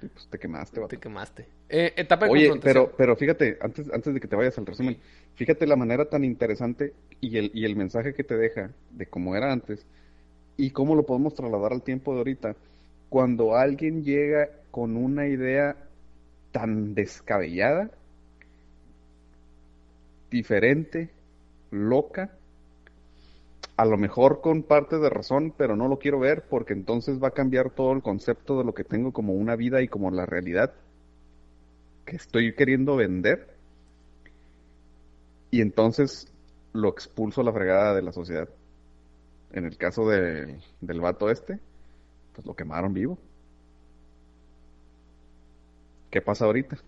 [0.00, 0.88] Pues te quemaste, vato.
[0.88, 1.48] Te quemaste.
[1.68, 2.86] Eh, etapa de Oye, confrontación.
[2.86, 4.98] pero, pero fíjate, antes, antes de que te vayas al resumen,
[5.34, 9.34] fíjate la manera tan interesante y el, y el mensaje que te deja de cómo
[9.36, 9.86] era antes
[10.56, 12.56] y cómo lo podemos trasladar al tiempo de ahorita.
[13.08, 15.76] Cuando alguien llega con una idea
[16.56, 17.90] tan descabellada,
[20.30, 21.10] diferente,
[21.70, 22.30] loca,
[23.76, 27.28] a lo mejor con parte de razón, pero no lo quiero ver porque entonces va
[27.28, 30.26] a cambiar todo el concepto de lo que tengo como una vida y como la
[30.26, 30.74] realidad
[32.06, 33.48] que estoy queriendo vender.
[35.50, 36.28] Y entonces
[36.72, 38.48] lo expulso a la fregada de la sociedad.
[39.52, 41.58] En el caso de- del vato este,
[42.34, 43.18] pues lo quemaron vivo.
[46.16, 46.78] ¿Qué pasa ahorita?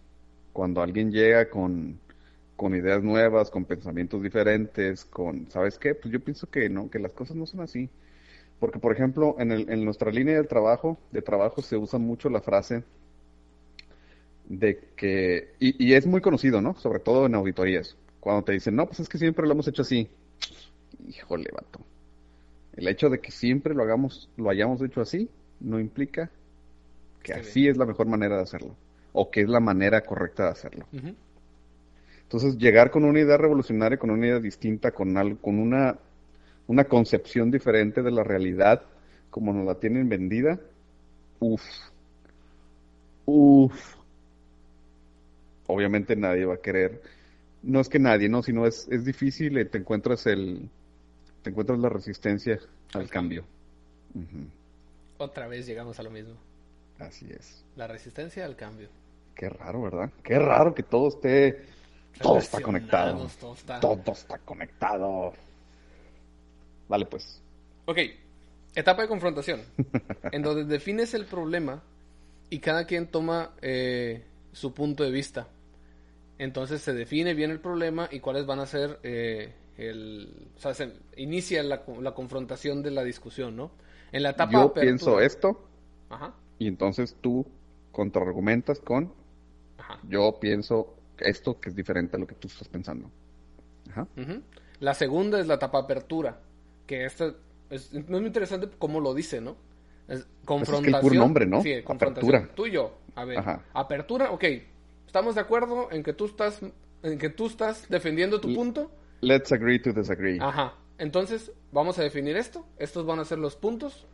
[0.54, 2.00] Cuando alguien llega con,
[2.56, 5.94] con ideas nuevas, con pensamientos diferentes, con, ¿sabes qué?
[5.94, 7.90] Pues yo pienso que no, que las cosas no son así.
[8.58, 12.30] Porque, por ejemplo, en el- en nuestra línea de trabajo, de trabajo se usa mucho
[12.30, 12.84] la frase
[14.48, 16.74] de que, y, y es muy conocido, ¿no?
[16.76, 17.96] Sobre todo en auditorías.
[18.20, 20.08] Cuando te dicen, no, pues es que siempre lo hemos hecho así.
[21.08, 21.80] Híjole, vato.
[22.76, 26.30] El hecho de que siempre lo hagamos, lo hayamos hecho así, no implica
[27.22, 28.76] que Está así es la mejor manera de hacerlo.
[29.12, 30.86] O que es la manera correcta de hacerlo.
[32.22, 35.98] Entonces, llegar con una idea revolucionaria, con una idea distinta, con algo, con una,
[36.66, 38.82] una concepción diferente de la realidad,
[39.30, 40.60] como nos la tienen vendida,
[41.40, 41.62] uff,
[43.24, 43.96] uff.
[45.66, 47.02] Obviamente nadie va a querer,
[47.62, 50.68] no es que nadie, no, sino es, es difícil, eh, te encuentras el,
[51.42, 52.58] te encuentras la resistencia
[52.94, 53.44] al cambio.
[55.18, 56.34] Otra vez llegamos a lo mismo.
[56.98, 57.64] Así es.
[57.76, 58.88] La resistencia al cambio.
[59.34, 60.10] Qué raro, ¿verdad?
[60.22, 61.64] Qué raro que todo esté,
[62.20, 63.28] todo está conectado.
[63.40, 63.78] Todo está...
[63.80, 65.32] Todo está conectado.
[66.88, 67.40] Vale, pues.
[67.86, 67.98] Ok,
[68.74, 69.62] etapa de confrontación,
[70.32, 71.82] en donde defines el problema
[72.50, 75.46] y cada quien toma eh, su punto de vista.
[76.38, 80.48] Entonces se define bien el problema y cuáles van a ser eh, el...
[80.56, 83.70] O sea, se inicia la, la confrontación de la discusión, ¿no?
[84.12, 85.64] En la etapa Yo apertura- pienso esto
[86.10, 87.46] Ajá, y entonces tú
[87.92, 89.12] contraargumentas con
[89.78, 90.00] ajá.
[90.08, 93.10] yo pienso esto que es diferente a lo que tú estás pensando.
[93.90, 94.06] Ajá.
[94.80, 96.40] La segunda es la etapa apertura,
[96.86, 97.34] que esta
[97.70, 99.56] es, es muy interesante cómo lo dice, ¿no?
[100.06, 101.00] Es confrontación.
[101.00, 101.62] puro nombre, ¿no?
[101.62, 102.34] Sí, confrontación.
[102.34, 102.54] Apertura.
[102.54, 102.98] Tú y yo.
[103.14, 103.64] A ver, Ajá.
[103.74, 104.44] apertura, ok.
[105.06, 106.60] Estamos de acuerdo en que tú estás
[107.02, 108.90] en que tú estás defendiendo tu punto.
[109.20, 110.38] Let's agree to disagree.
[110.40, 110.74] Ajá.
[110.98, 112.66] Entonces, vamos a definir esto.
[112.78, 114.06] Estos van a ser los puntos.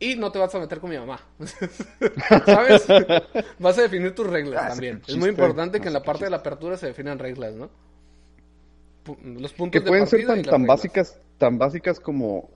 [0.00, 1.20] Y no te vas a meter con mi mamá.
[2.46, 2.86] ¿Sabes?
[3.58, 5.02] Vas a definir tus reglas Ah, también.
[5.06, 7.70] Es muy importante que en la parte de la apertura se definan reglas, ¿no?
[9.24, 12.48] Los puntos que de pueden ser partida tan, tan básicas, tan básicas como,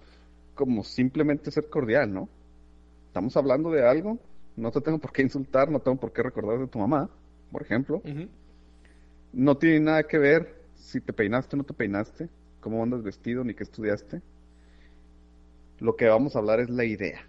[0.54, 2.28] como simplemente ser cordial, ¿no?
[3.09, 4.18] Estamos hablando de algo,
[4.57, 7.11] no te tengo por qué insultar, no tengo por qué recordar de tu mamá,
[7.52, 8.02] por ejemplo.
[9.33, 12.28] No tiene nada que ver si te peinaste o no te peinaste,
[12.61, 14.22] cómo andas vestido, ni qué estudiaste.
[15.80, 17.26] Lo que vamos a hablar es la idea.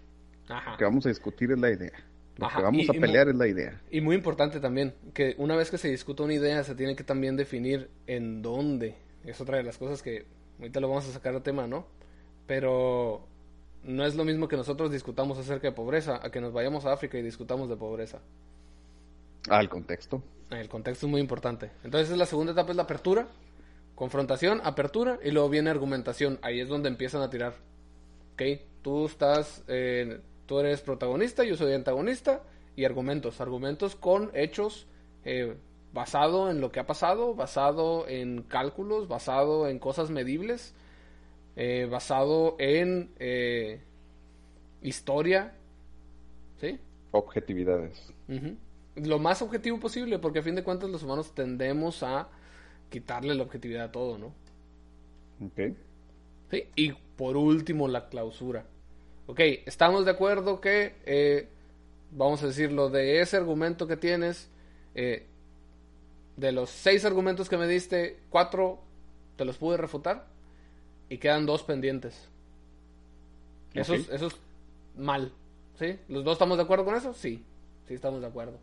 [0.48, 0.72] Ajá.
[0.72, 1.92] Lo que vamos a discutir es la idea.
[2.36, 3.80] Lo Ajá, que vamos y- a pelear es la idea.
[3.90, 7.02] Y muy importante también, que una vez que se discuta una idea, se tiene que
[7.04, 8.94] también definir en dónde.
[9.24, 10.26] Es otra de las cosas que
[10.58, 11.86] ahorita lo vamos a sacar a tema, ¿no?
[12.46, 13.26] Pero
[13.84, 16.92] no es lo mismo que nosotros discutamos acerca de pobreza, a que nos vayamos a
[16.92, 18.20] África y discutamos de pobreza.
[19.48, 20.22] Ah, el contexto.
[20.50, 21.70] El contexto es muy importante.
[21.84, 23.28] Entonces la segunda etapa es la apertura,
[23.94, 26.38] confrontación, apertura y luego viene argumentación.
[26.42, 27.54] Ahí es donde empiezan a tirar.
[28.34, 28.42] ¿Ok?
[28.82, 32.42] Tú estás, eh, tú eres protagonista, yo soy antagonista
[32.76, 33.40] y argumentos.
[33.40, 34.86] Argumentos con hechos
[35.24, 35.56] eh,
[35.92, 40.74] basado en lo que ha pasado, basado en cálculos, basado en cosas medibles,
[41.56, 43.80] eh, basado en eh,
[44.82, 45.54] historia.
[46.60, 46.78] ¿Sí?
[47.10, 48.12] Objetividades.
[48.96, 52.28] Lo más objetivo posible, porque a fin de cuentas los humanos tendemos a
[52.90, 54.26] quitarle la objetividad a todo, ¿no?
[55.44, 55.76] ¿Ok?
[56.50, 56.64] Sí.
[56.76, 58.64] Y por último, la clausura.
[59.26, 61.48] Ok, estamos de acuerdo que, eh,
[62.12, 64.48] vamos a decirlo, de ese argumento que tienes,
[64.94, 65.26] eh,
[66.36, 68.78] de los seis argumentos que me diste, cuatro
[69.36, 70.26] te los pude refutar
[71.08, 72.28] y quedan dos pendientes.
[73.74, 73.98] Eso, Ok.
[74.00, 74.36] es, eso es
[74.96, 75.32] mal.
[75.78, 75.98] ¿Sí?
[76.08, 77.12] ¿Los dos estamos de acuerdo con eso?
[77.12, 77.44] Sí,
[77.86, 78.58] sí estamos de acuerdo.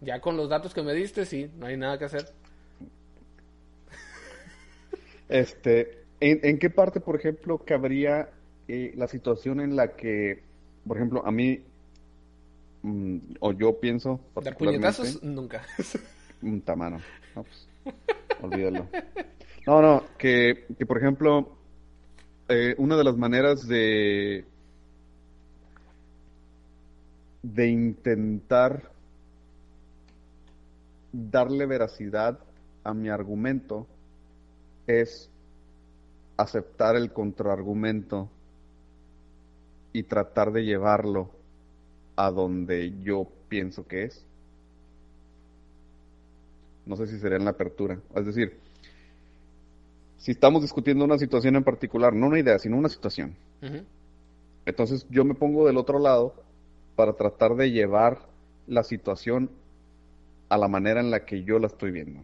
[0.00, 2.28] Ya con los datos que me diste, sí, no hay nada que hacer.
[5.28, 8.28] Este, ¿en, en qué parte, por ejemplo, cabría
[8.68, 10.42] eh, la situación en la que,
[10.86, 11.60] por ejemplo, a mí,
[12.82, 15.62] mm, o yo pienso Dar puñetazos, nunca.
[16.42, 16.98] un tamano,
[17.34, 17.68] no, pues,
[18.42, 18.88] olvídalo.
[19.66, 21.56] No, no, que, que por ejemplo,
[22.48, 24.44] eh, una de las maneras de
[27.54, 28.90] de intentar
[31.12, 32.38] darle veracidad
[32.82, 33.86] a mi argumento
[34.86, 35.30] es
[36.36, 38.28] aceptar el contraargumento
[39.96, 41.30] y tratar de llevarlo
[42.16, 44.22] a donde yo pienso que es.
[46.84, 47.98] No sé si sería en la apertura.
[48.14, 48.58] Es decir,
[50.18, 53.34] si estamos discutiendo una situación en particular, no una idea, sino una situación.
[54.66, 56.34] Entonces yo me pongo del otro lado
[56.94, 58.18] para tratar de llevar
[58.66, 59.50] la situación
[60.50, 62.20] a la manera en la que yo la estoy viendo.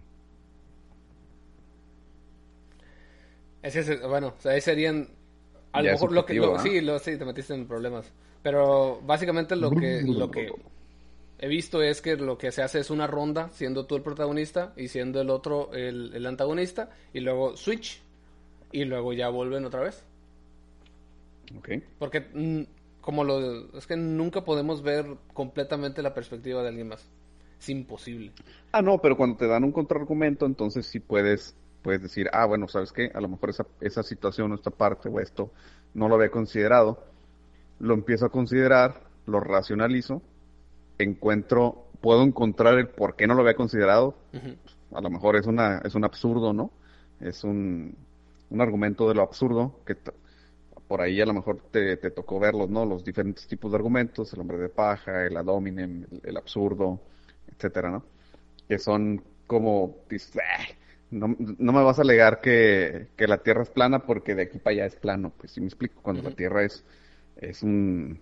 [3.62, 5.08] Ese bueno, ahí serían
[5.72, 8.10] a lo mejor lo que sí, lo, sí, te metiste en problemas.
[8.42, 10.50] Pero básicamente lo que lo que
[11.38, 14.72] he visto es que lo que se hace es una ronda siendo tú el protagonista
[14.76, 18.00] y siendo el otro el, el antagonista y luego switch
[18.70, 20.04] y luego ya vuelven otra vez.
[21.58, 21.82] Okay.
[21.98, 22.62] Porque mm,
[23.00, 27.08] como lo es que nunca podemos ver completamente la perspectiva de alguien más.
[27.58, 28.32] Es imposible.
[28.72, 32.68] Ah, no, pero cuando te dan un contraargumento, entonces sí puedes puedes decir, ah, bueno,
[32.68, 33.10] ¿sabes qué?
[33.14, 35.50] A lo mejor esa, esa situación o esta parte o esto
[35.94, 37.04] no lo había considerado.
[37.78, 40.22] Lo empiezo a considerar, lo racionalizo,
[40.98, 44.14] encuentro, puedo encontrar el por qué no lo había considerado.
[44.94, 46.70] A lo mejor es, una, es un absurdo, ¿no?
[47.20, 47.96] Es un,
[48.50, 49.96] un argumento de lo absurdo que
[50.86, 52.84] por ahí a lo mejor te, te, tocó verlos, ¿no?
[52.84, 57.00] Los diferentes tipos de argumentos, el hombre de paja, el adominem, el, absurdo,
[57.50, 58.04] etcétera, ¿no?
[58.68, 59.96] Que son como,
[61.12, 64.74] no, no me vas a alegar que, la Tierra es plana porque de aquí para
[64.74, 66.84] allá es plano, pues si me explico, cuando la Tierra es,
[67.36, 68.18] es un,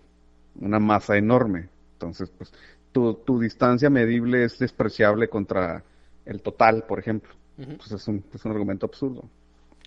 [0.59, 2.53] una masa enorme, entonces pues
[2.91, 5.83] tu, tu distancia medible es despreciable contra
[6.25, 9.23] el total, por ejemplo, pues es un, es un argumento absurdo.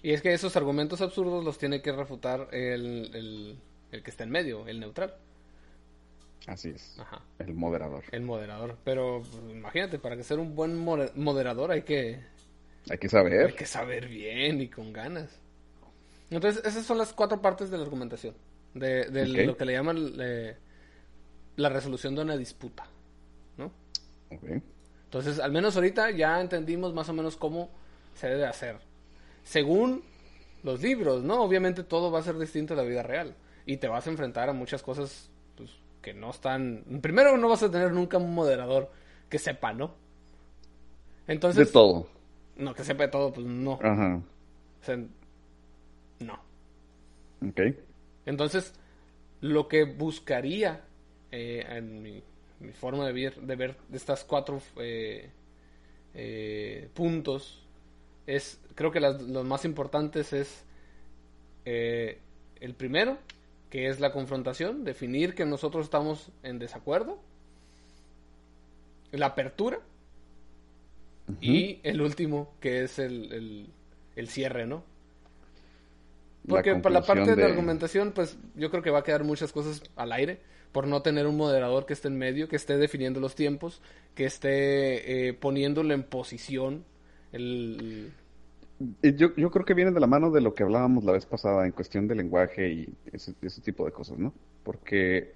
[0.02, 3.58] Y es que esos argumentos absurdos los tiene que refutar el, el,
[3.92, 5.14] el que está en medio, el neutral.
[6.46, 6.98] Así es.
[7.38, 8.04] El moderador.
[8.12, 8.76] El moderador.
[8.84, 12.20] Pero pues, imagínate, para que ser un buen moderador hay que
[12.90, 13.46] hay que saber.
[13.46, 15.40] Hay que saber bien y con ganas.
[16.30, 18.34] Entonces, esas son las cuatro partes de la argumentación.
[18.74, 19.06] De,
[19.46, 20.56] lo que le llaman eh,
[21.56, 22.86] la resolución de una disputa.
[23.56, 23.70] ¿No?
[25.04, 27.70] Entonces, al menos ahorita ya entendimos más o menos cómo
[28.14, 28.78] se debe hacer.
[29.44, 30.02] Según
[30.64, 31.42] los libros, ¿no?
[31.42, 33.34] Obviamente todo va a ser distinto a la vida real.
[33.66, 35.70] Y te vas a enfrentar a muchas cosas pues,
[36.02, 36.84] que no están.
[37.00, 38.90] Primero, no vas a tener nunca un moderador
[39.28, 39.94] que sepa, ¿no?
[41.28, 41.66] Entonces.
[41.66, 42.08] De todo.
[42.56, 43.78] No, que sepa de todo, pues no.
[43.82, 44.22] Ajá.
[44.80, 44.96] O sea,
[46.20, 46.34] no.
[47.48, 47.60] Ok.
[48.26, 48.74] Entonces,
[49.40, 50.84] lo que buscaría
[51.30, 52.22] eh, en mi,
[52.72, 55.28] forma de ver, de ver estas cuatro eh,
[56.14, 57.66] eh, puntos
[58.26, 60.64] es, creo que las, los más importantes es
[61.64, 63.18] el primero,
[63.68, 67.18] que es la confrontación, definir que nosotros estamos en desacuerdo,
[69.12, 69.80] la apertura,
[71.40, 73.68] y el último, que es el,
[74.16, 74.84] el, cierre, ¿no?
[76.46, 77.44] Porque por la parte de...
[77.44, 80.40] argumentación, pues yo creo que va a quedar muchas cosas al aire
[80.72, 83.80] por no tener un moderador que esté en medio, que esté definiendo los tiempos,
[84.14, 86.84] que esté eh, poniéndolo en posición.
[87.32, 88.12] El...
[89.02, 91.64] Yo, yo creo que viene de la mano de lo que hablábamos la vez pasada
[91.64, 94.34] en cuestión de lenguaje y ese, ese tipo de cosas, ¿no?
[94.64, 95.34] Porque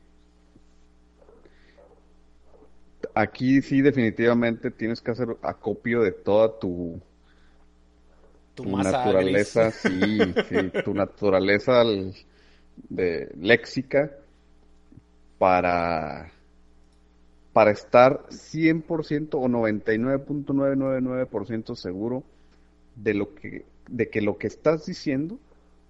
[3.14, 7.00] aquí sí definitivamente tienes que hacer acopio de toda tu,
[8.54, 10.18] tu, naturaleza, sí,
[10.84, 11.82] tu naturaleza
[12.88, 14.12] de léxica
[15.38, 16.30] para
[17.52, 22.22] para estar 100% o 99.999% seguro
[22.94, 25.40] de lo que de que lo que estás diciendo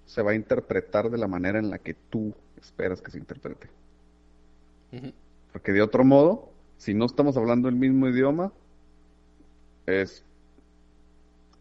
[0.07, 3.69] se va a interpretar de la manera en la que tú esperas que se interprete.
[5.53, 6.48] Porque de otro modo,
[6.79, 8.53] si no estamos hablando el mismo idioma,
[9.85, 10.25] es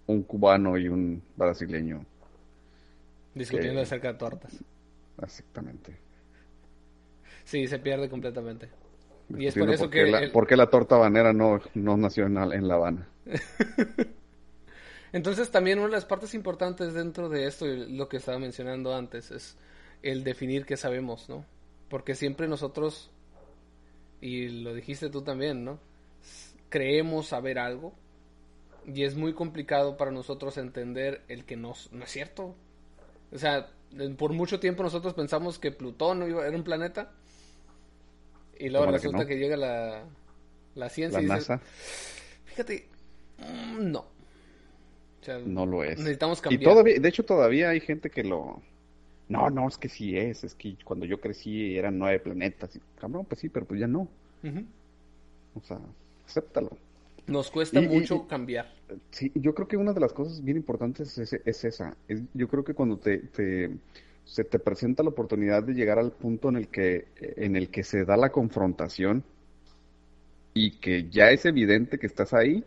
[0.06, 2.06] un cubano y un brasileño.
[3.34, 4.64] Discutiendo acerca de tortas.
[5.22, 5.98] Exactamente.
[7.44, 8.70] Sí, se pierde completamente.
[9.38, 10.06] Y es por eso que...
[10.06, 13.10] La, ¿Por qué la torta habanera no, no nació en, en La Habana?
[15.14, 19.32] Entonces también una de las partes importantes dentro de esto, lo que estaba mencionando antes,
[19.32, 19.58] es
[20.04, 21.46] el definir qué sabemos, ¿no?
[21.90, 23.12] Porque siempre nosotros
[24.22, 25.80] y lo dijiste tú también, ¿no?
[26.70, 27.94] Creemos saber algo
[28.86, 32.56] y es muy complicado para nosotros entender el que no, no es cierto.
[33.32, 33.70] O sea,
[34.18, 37.12] por mucho tiempo nosotros pensamos que Plutón era un planeta
[38.60, 40.04] y luego resulta que, llega la,
[40.76, 41.60] la ciencia y dice,
[42.46, 42.88] fíjate,
[43.38, 44.00] mm, no.
[44.00, 45.98] O sea, no lo es.
[46.00, 46.62] Necesitamos cambiar.
[46.62, 48.62] Y todavía, de hecho todavía hay gente que lo
[49.30, 52.76] no, no, es que sí es, es que cuando yo crecí eran nueve planetas.
[52.76, 54.08] Y, cabrón, pues sí, pero pues ya no.
[55.54, 55.80] O sea,
[56.26, 56.70] acéptalo.
[57.28, 58.74] Nos cuesta mucho cambiar.
[59.12, 61.98] Sí, yo creo que una de las cosas bien importantes es, es esa.
[62.34, 63.70] yo creo que cuando te, te,
[64.24, 67.84] se te presenta la oportunidad de llegar al punto en el que, en el que
[67.84, 69.26] se da la confrontación
[70.54, 72.64] y que ya es evidente que estás ahí,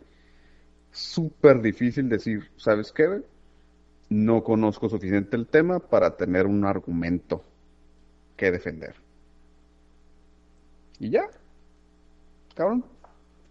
[0.91, 3.21] súper difícil decir, ¿sabes qué?
[4.11, 7.41] No conozco suficiente el tema para tener un argumento
[8.35, 8.93] que defender.
[10.99, 11.29] Y ya.
[12.53, 12.83] Cabrón.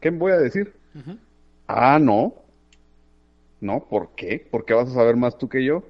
[0.00, 0.74] ¿Qué voy a decir?
[1.66, 2.34] Ah, no.
[3.62, 4.46] No, ¿por qué?
[4.50, 5.82] ¿Por qué vas a saber más tú que yo?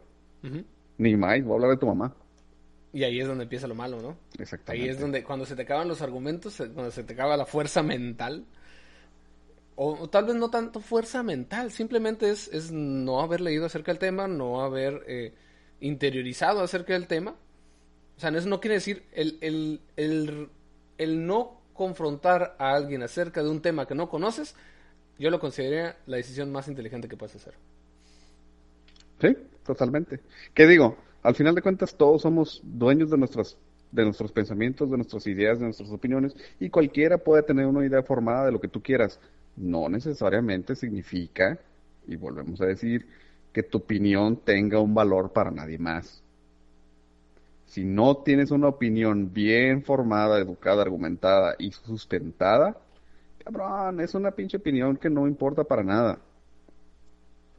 [0.99, 2.15] Ni más, voy a hablar de tu mamá.
[2.93, 4.17] Y ahí es donde empieza lo malo, ¿no?
[4.39, 4.85] Exactamente.
[4.85, 7.83] Ahí es donde, cuando se te acaban los argumentos, cuando se te acaba la fuerza
[7.83, 8.45] mental,
[9.83, 13.99] o, tal vez no tanto fuerza mental, simplemente es, es no haber leído acerca del
[13.99, 15.33] tema, no haber eh,
[15.81, 17.35] interiorizado acerca del tema.
[18.15, 20.51] O sea, eso no quiere decir el, el, el,
[20.99, 24.55] el no confrontar a alguien acerca de un tema que no conoces,
[25.19, 27.55] yo lo consideraría la decisión más inteligente que puedes hacer.
[29.19, 30.21] Sí, totalmente.
[30.53, 30.99] ¿Qué digo?
[31.23, 33.57] Al final de cuentas todos somos dueños de nuestras
[33.93, 38.03] de nuestros pensamientos, de nuestras ideas, de nuestras opiniones y cualquiera puede tener una idea
[38.03, 39.19] formada de lo que tú quieras.
[39.61, 41.59] No necesariamente significa,
[42.07, 43.07] y volvemos a decir,
[43.53, 46.23] que tu opinión tenga un valor para nadie más.
[47.67, 52.79] Si no tienes una opinión bien formada, educada, argumentada y sustentada,
[53.45, 56.19] cabrón, es una pinche opinión que no importa para nada.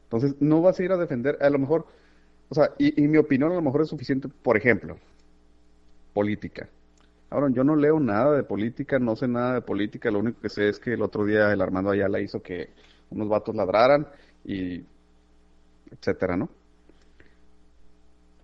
[0.06, 1.86] Entonces, no vas a ir a defender, a lo mejor,
[2.50, 4.98] o sea, y, mi opinión a lo mejor es suficiente, por ejemplo,
[6.14, 6.68] política.
[7.32, 10.50] Cabrón, yo no leo nada de política, no sé nada de política, lo único que
[10.50, 12.72] sé es que el otro día el Armando Ayala hizo que
[13.10, 14.06] unos vatos ladraran
[14.44, 14.84] y
[15.90, 16.50] etcétera, ¿no?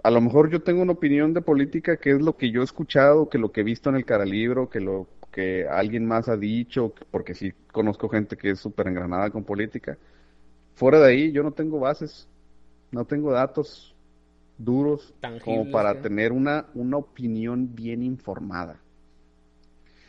[0.04, 2.64] A lo mejor yo tengo una opinión de política que es lo que yo he
[2.64, 6.38] escuchado, que lo que he visto en el caralibro, que lo que alguien más ha
[6.38, 9.98] dicho, porque sí conozco gente que es súper engranada con política.
[10.76, 12.26] Fuera de ahí, yo no tengo bases,
[12.92, 13.97] no tengo datos
[14.58, 18.80] duros como para tener una, una opinión bien informada.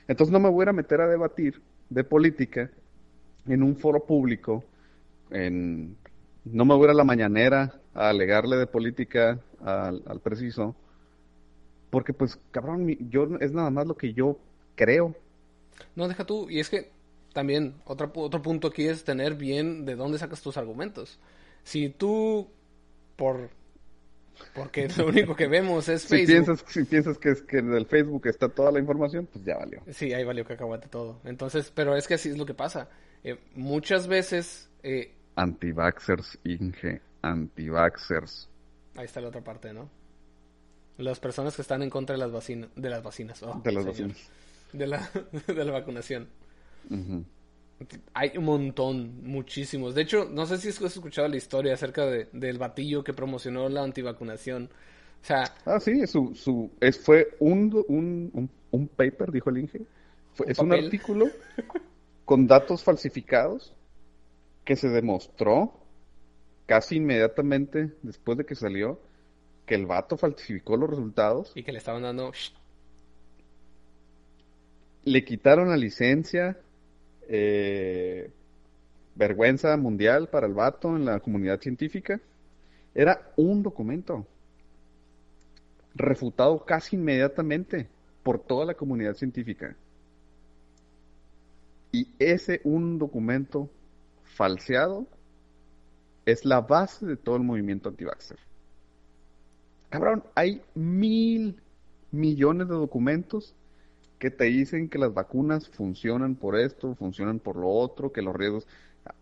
[0.07, 2.70] Entonces no me voy a meter a debatir de política
[3.46, 4.64] en un foro público,
[5.30, 5.96] en,
[6.44, 10.74] no me voy a ir a la mañanera a alegarle de política al, al preciso,
[11.90, 14.38] porque pues cabrón, yo es nada más lo que yo
[14.74, 15.14] creo.
[15.94, 16.90] No, deja tú, y es que
[17.32, 21.18] también otro, otro punto aquí es tener bien de dónde sacas tus argumentos.
[21.62, 22.49] Si tú,
[23.16, 23.51] por
[24.55, 26.26] porque lo único que vemos es Facebook.
[26.26, 29.45] Si piensas, si piensas que, es, que en el Facebook está toda la información, pues
[29.45, 29.82] ya valió.
[29.91, 31.20] Sí, ahí valió que acabate todo.
[31.24, 32.89] Entonces, pero es que así es lo que pasa.
[33.24, 34.70] Eh, muchas veces...
[34.82, 38.49] Eh, antivaxers, Inge, antivaxers.
[38.97, 39.91] Ahí está la otra parte, ¿no?
[40.97, 43.43] Las personas que están en contra de las, vacinas de las vacinas.
[43.45, 44.30] Oh, de las vacinas
[44.72, 45.11] de la,
[45.47, 46.28] de la vacunación.
[48.12, 49.95] Hay un montón, muchísimos.
[49.95, 53.68] De hecho, no sé si has escuchado la historia acerca de, del batillo que promocionó
[53.68, 54.70] la antivacunación.
[55.22, 55.45] O sea...
[55.64, 59.81] Ah, sí, su, su, es, fue un, un, un, paper, dijo el Inge.
[60.47, 61.26] es un artículo
[62.24, 63.74] con datos falsificados
[64.64, 65.72] que se demostró
[66.66, 69.01] casi inmediatamente después de que salió
[69.66, 71.53] que el vato falsificó los resultados.
[71.55, 72.33] Y que le estaban dando
[75.05, 76.59] le quitaron la licencia,
[77.29, 78.31] eh,
[79.14, 82.20] vergüenza mundial para el vato en la comunidad científica.
[82.95, 84.26] Era un documento
[85.95, 87.89] refutado casi inmediatamente
[88.22, 89.76] por toda la comunidad científica.
[91.93, 93.68] Y ese un documento
[94.24, 95.07] falseado
[96.26, 98.39] es la base de todo el movimiento anti-vaxxer.
[99.89, 101.61] Cabrón, hay mil
[102.11, 103.55] millones de documentos
[104.19, 108.35] que te dicen que las vacunas funcionan por esto, funcionan por lo otro, que los
[108.35, 108.66] riesgos...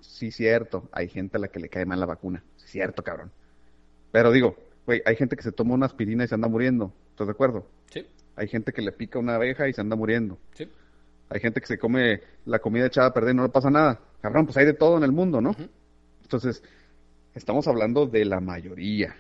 [0.01, 2.43] Sí, cierto, hay gente a la que le cae mal la vacuna.
[2.57, 3.31] cierto, cabrón.
[4.11, 6.93] Pero digo, güey, hay gente que se toma una aspirina y se anda muriendo.
[7.11, 7.67] ¿Estás de acuerdo?
[7.91, 8.05] Sí.
[8.35, 10.39] Hay gente que le pica una abeja y se anda muriendo.
[10.55, 10.69] Sí.
[11.29, 14.01] Hay gente que se come la comida echada a perder y no le pasa nada.
[14.21, 15.55] Cabrón, pues hay de todo en el mundo, ¿no?
[16.23, 16.63] Entonces,
[17.35, 19.15] estamos hablando de la mayoría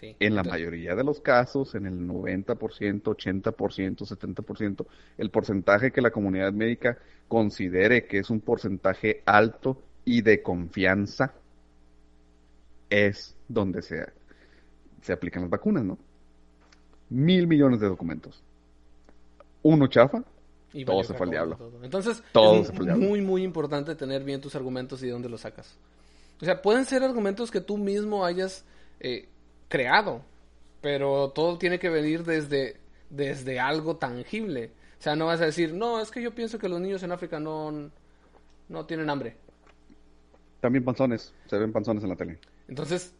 [0.00, 4.86] en la mayoría de los casos, en el 90%, 80%, 70%,
[5.18, 11.34] el porcentaje que la comunidad médica considere que es un porcentaje alto y de confianza
[12.88, 14.04] es donde se,
[15.02, 15.98] se aplican las vacunas, ¿no?
[17.10, 18.42] Mil millones de documentos.
[19.62, 20.22] Uno chafa,
[20.72, 21.72] y todo se fue al diablo.
[21.82, 25.76] Entonces, es muy, muy importante tener bien tus argumentos y de dónde los sacas.
[26.40, 28.64] O sea, pueden ser argumentos que tú mismo hayas
[29.00, 29.28] eh,
[29.68, 30.22] creado,
[30.80, 34.72] pero todo tiene que venir desde, desde algo tangible.
[34.98, 37.12] O sea, no vas a decir, no, es que yo pienso que los niños en
[37.12, 37.90] África no,
[38.68, 39.36] no tienen hambre.
[40.60, 42.38] También panzones, se ven panzones en la tele.
[42.68, 43.14] Entonces,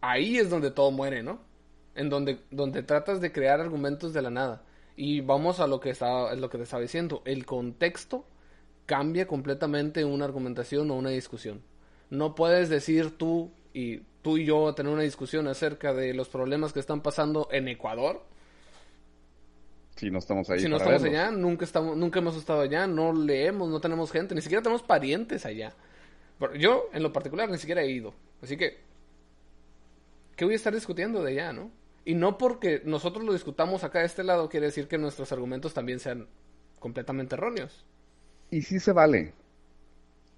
[0.00, 1.40] ahí es donde todo muere, ¿no?
[1.94, 4.62] En donde, donde tratas de crear argumentos de la nada.
[4.96, 7.22] Y vamos a lo que, estaba, lo que te estaba diciendo.
[7.24, 8.26] El contexto
[8.86, 11.62] cambia completamente una argumentación o una discusión.
[12.10, 16.72] No puedes decir tú y tú y yo tener una discusión acerca de los problemas
[16.72, 18.24] que están pasando en Ecuador.
[19.96, 20.60] Si no estamos ahí.
[20.60, 24.34] Si no estamos allá, nunca, estamos, nunca hemos estado allá, no leemos, no tenemos gente,
[24.34, 25.74] ni siquiera tenemos parientes allá.
[26.58, 28.14] Yo, en lo particular, ni siquiera he ido.
[28.40, 28.80] Así que,
[30.34, 31.70] ¿qué voy a estar discutiendo de allá, no?
[32.04, 35.72] Y no porque nosotros lo discutamos acá de este lado, quiere decir que nuestros argumentos
[35.72, 36.26] también sean
[36.80, 37.84] completamente erróneos.
[38.50, 39.34] Y sí se vale.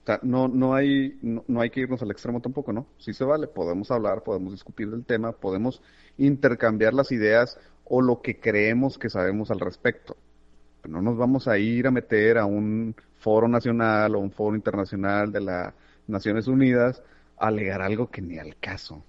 [0.04, 2.86] O sea, no, no, hay, no, hay que irnos al extremo tampoco, ¿no?
[2.98, 3.46] Sí se vale.
[3.46, 5.80] Podemos hablar, podemos discutir del tema, podemos
[6.18, 10.14] intercambiar las ideas o lo que creemos que sabemos al respecto.
[10.82, 14.54] Pero no nos vamos a ir a meter a un foro nacional o un foro
[14.54, 15.72] internacional de las
[16.06, 17.02] Naciones Unidas
[17.38, 19.02] a alegar algo que ni al caso.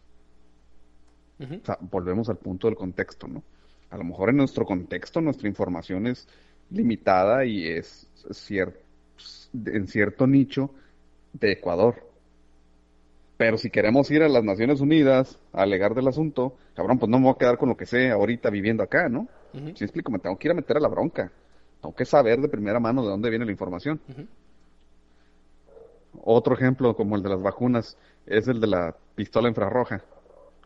[1.41, 3.43] O sea, volvemos al punto del contexto, ¿no?
[3.89, 6.26] A lo mejor en nuestro contexto nuestra información es
[6.70, 8.08] limitada y es
[9.54, 10.74] en cierto nicho
[11.40, 11.96] de Ecuador.
[13.38, 17.18] Pero si queremos ir a las Naciones Unidas a alegar del asunto, cabrón, pues no
[17.20, 19.28] me voy a quedar con lo que sé ahorita viviendo acá, ¿no?
[19.74, 21.32] Si explico, me tengo que ir a meter a la bronca.
[21.82, 24.00] Tengo que saber de primera mano de dónde viene la información.
[26.24, 30.04] Otro ejemplo, como el de las vacunas, es el de la pistola infrarroja.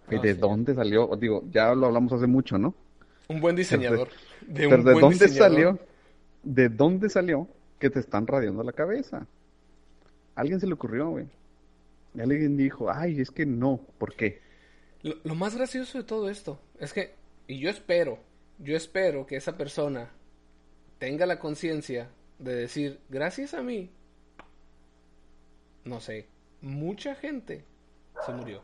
[0.09, 1.07] ¿Y ah, de dónde salió?
[1.17, 2.73] Digo, ya lo hablamos hace mucho, ¿no?
[3.27, 4.09] Un buen diseñador.
[4.41, 5.77] de, dónde salió?
[6.41, 7.47] ¿De dónde salió
[7.77, 9.27] que te están radiando la cabeza?
[10.39, 11.27] Alguien se le ocurrió, güey.
[12.17, 14.41] Alguien dijo, ay, es que no, ¿por qué?
[15.01, 17.13] Lo, más gracioso de todo esto es que,
[17.47, 18.19] y yo espero,
[18.57, 20.09] yo espero que esa persona
[20.97, 22.09] tenga la conciencia
[22.39, 23.89] de decir, gracias a mí,
[25.85, 26.25] no sé,
[26.61, 27.63] mucha gente
[28.25, 28.61] se murió.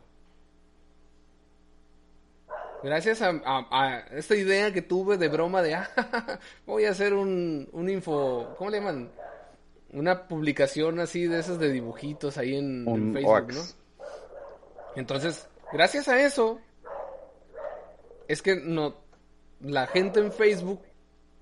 [2.82, 5.88] Gracias a, esta idea que tuve de broma de, ah,
[6.66, 9.10] voy a hacer un, un info, ¿cómo le llaman?
[9.96, 12.84] Una publicación así de esas de dibujitos ahí en,
[13.14, 13.62] Facebook, ¿no?
[14.94, 16.60] Entonces, gracias a eso,
[18.28, 18.96] es que no,
[19.60, 20.82] la gente en Facebook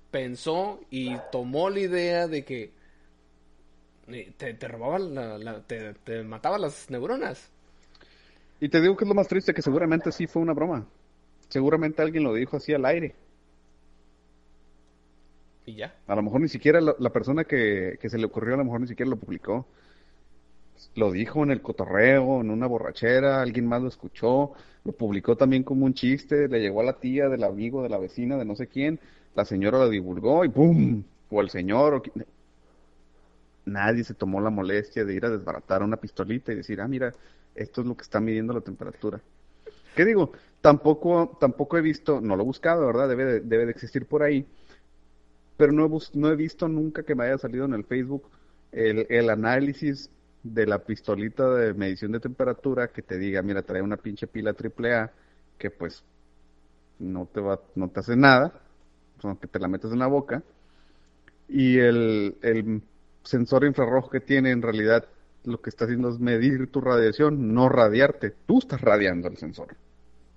[0.09, 2.71] pensó y tomó la idea de que
[4.07, 7.51] eh, te, te robaban, la, te, te mataba las neuronas.
[8.61, 10.87] Y te digo que es lo más triste, que seguramente sí fue una broma.
[11.49, 13.15] Seguramente alguien lo dijo así al aire.
[15.65, 15.95] Y ya.
[16.07, 18.87] A lo mejor ni siquiera la, persona que, se le ocurrió, a lo mejor ni
[18.87, 19.65] siquiera lo publicó.
[20.95, 24.51] Lo dijo en el cotorreo, en una borrachera, alguien más lo escuchó,
[24.83, 27.97] lo publicó también como un chiste, le llegó a la tía del amigo, de la
[27.97, 28.99] vecina, de no sé quién,
[29.35, 31.03] la señora lo divulgó y ¡pum!
[31.29, 32.03] O el señor, o...
[33.65, 37.13] nadie se tomó la molestia de ir a desbaratar una pistolita y decir, ah, mira,
[37.55, 39.19] esto es lo que está midiendo la temperatura.
[39.95, 40.33] ¿Qué digo?
[40.61, 43.09] Tampoco, tampoco he visto, no lo he buscado, ¿verdad?
[43.09, 44.45] Debe debe de existir por ahí
[45.57, 48.29] pero no he, no he visto nunca que me haya salido en el Facebook
[48.71, 50.09] el, análisis
[50.43, 54.51] de la pistolita de medición de temperatura que te diga, mira, trae una pinche pila
[54.53, 55.11] AAA
[55.57, 56.03] que pues
[56.99, 58.53] no te va, no te hace nada,
[59.21, 60.43] sino que te la metes en la boca.
[61.47, 62.81] Y el, el
[63.23, 65.05] sensor infrarrojo que tiene en realidad
[65.45, 68.33] lo que está haciendo es medir tu radiación, no radiarte.
[68.45, 69.75] Tú estás radiando el sensor.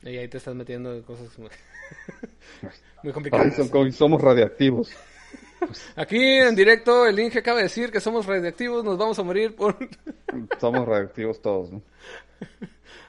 [0.03, 1.51] Y ahí te estás metiendo cosas muy,
[3.03, 3.55] muy complicadas.
[3.95, 4.91] somos radiactivos.
[5.97, 9.55] Aquí en directo el Inge acaba de decir que somos radiactivos, nos vamos a morir
[9.55, 9.77] por...
[10.61, 11.83] somos radiactivos todos, ¿no?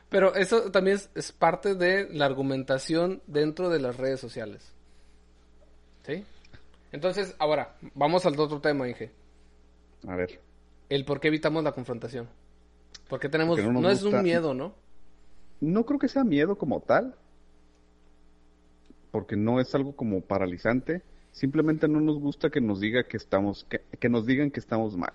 [0.10, 4.74] Pero eso también es, parte de la argumentación dentro de las redes sociales.
[6.04, 6.26] ¿Sí?
[6.92, 9.12] Entonces, ahora, vamos al otro tema, Inge.
[10.08, 10.40] A ver.
[10.90, 12.28] El por qué evitamos la confrontación.
[13.08, 13.60] Porque tenemos...
[13.60, 14.74] no, es un miedo, ¿no?
[15.62, 17.16] No creo que sea miedo como tal.
[19.12, 21.02] Porque no es algo como paralizante
[21.32, 23.66] Simplemente no nos gusta que nos diga que estamos,
[24.00, 25.14] que, nos digan que estamos mal.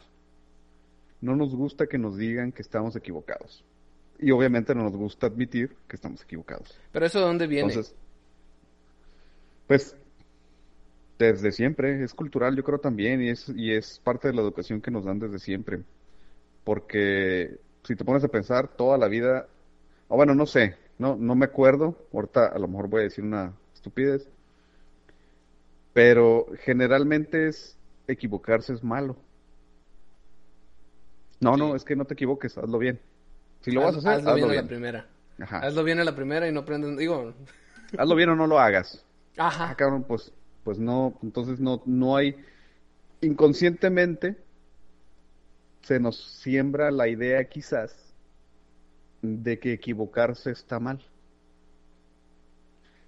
[1.20, 3.64] No nos gusta que nos digan que estamos equivocados.
[4.18, 6.78] Y obviamente no nos gusta admitir que estamos equivocados.
[6.92, 7.68] Pero eso de dónde viene?
[7.68, 7.94] Entonces,
[9.66, 9.96] pues
[11.18, 14.80] desde siempre, es cultural yo creo también y es, y es parte de la educación
[14.80, 15.82] que nos dan desde siempre.
[16.64, 19.48] Porque si te pones a pensar toda la vida,
[20.14, 23.24] o bueno, no sé, no, no me acuerdo, ahorita a lo mejor voy a decir
[23.24, 24.28] una estupidez,
[25.92, 29.16] pero generalmente es equivocarse es malo.
[31.40, 33.00] No, no, es que no te equivoques, hazlo bien.
[33.62, 35.06] Si lo vas a hacer, hazlo, bien, a la primera.
[35.50, 37.34] Hazlo bien a la primera y no aprendes, digo...
[37.98, 39.04] Hazlo bien o no lo hagas.
[39.36, 39.70] Ajá.
[39.70, 42.36] Ah, cabrón, pues pues no, entonces no, no hay,
[43.20, 44.36] inconscientemente
[45.82, 48.13] se nos siembra la idea quizás
[49.24, 51.00] de que equivocarse está mal.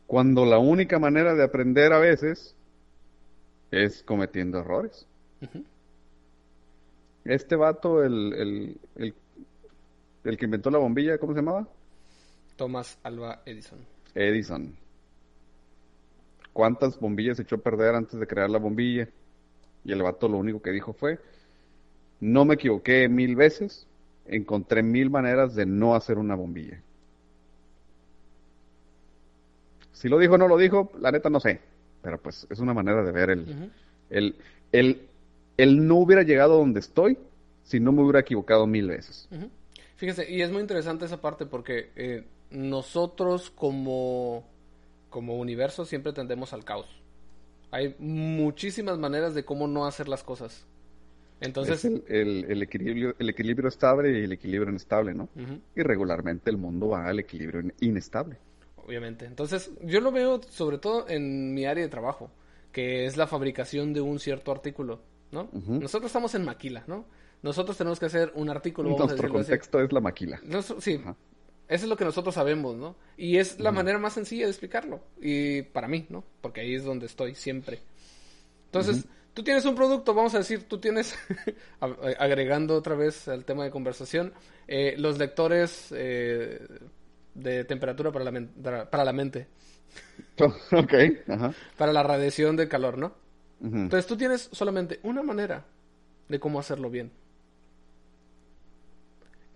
[0.07, 2.55] Cuando la única manera de aprender a veces
[3.71, 5.07] es cometiendo errores.
[7.25, 9.15] Este vato, el, el, el,
[10.25, 11.69] el que inventó la bombilla, ¿cómo se llamaba?
[12.57, 13.81] Thomas Alva Edison.
[14.15, 14.75] Edison.
[16.53, 19.09] ¿Cuántas bombillas echó a perder antes de crear la bombilla?
[19.85, 21.19] Y el vato lo único que dijo fue,
[22.21, 23.86] no me equivoqué mil veces,
[24.29, 26.81] encontré mil maneras de no hacer una bombilla.
[29.93, 31.61] Si lo dijo o no lo dijo, la neta no sé.
[32.03, 33.71] Pero pues es una manera de ver el,
[34.11, 34.37] el,
[34.71, 35.09] el,
[35.57, 37.19] el, no hubiera llegado donde estoy
[37.65, 39.29] si no me hubiera equivocado mil veces.
[39.97, 44.45] Fíjese, y es muy interesante esa parte porque eh, nosotros como,
[45.11, 46.87] como universo siempre tendemos al caos.
[47.71, 50.65] Hay muchísimas maneras de cómo no hacer las cosas.
[51.41, 55.29] Entonces, el, el, equilibrio, el equilibrio estable y el equilibrio inestable, ¿no?
[55.75, 58.39] Y regularmente el mundo va al equilibrio inestable.
[58.77, 59.27] Obviamente.
[59.27, 62.31] Entonces, yo lo veo sobre todo en mi área de trabajo,
[62.73, 65.51] que es la fabricación de un cierto artículo, ¿no?
[65.53, 67.05] Nosotros estamos en maquila, ¿no?
[67.43, 68.91] Nosotros tenemos que hacer un artículo.
[68.91, 70.41] Vamos Nuestro contexto es la maquila.
[70.81, 71.01] sí.
[71.69, 72.95] Eso es lo que nosotros sabemos, ¿no?
[73.17, 75.01] Y es la manera más sencilla de explicarlo.
[75.21, 76.23] Y para mí, ¿no?
[76.41, 77.81] Porque ahí es donde estoy siempre.
[78.67, 79.07] Entonces,
[79.37, 81.15] tú tienes un producto, vamos a decir, tú tienes,
[82.19, 84.33] agregando otra vez al tema de conversación,
[84.67, 86.67] eh, los lectores eh,
[87.35, 89.47] de temperatura para la, para la mente.
[90.73, 90.95] ok,
[91.77, 93.15] Para la radiación de calor, ¿no?
[93.63, 95.65] Entonces tú tienes solamente una manera
[96.29, 97.13] de cómo hacerlo bien.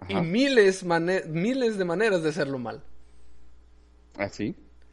[0.08, 2.82] Y miles, miles de maneras de hacerlo mal.
[4.18, 4.28] ¿Ah,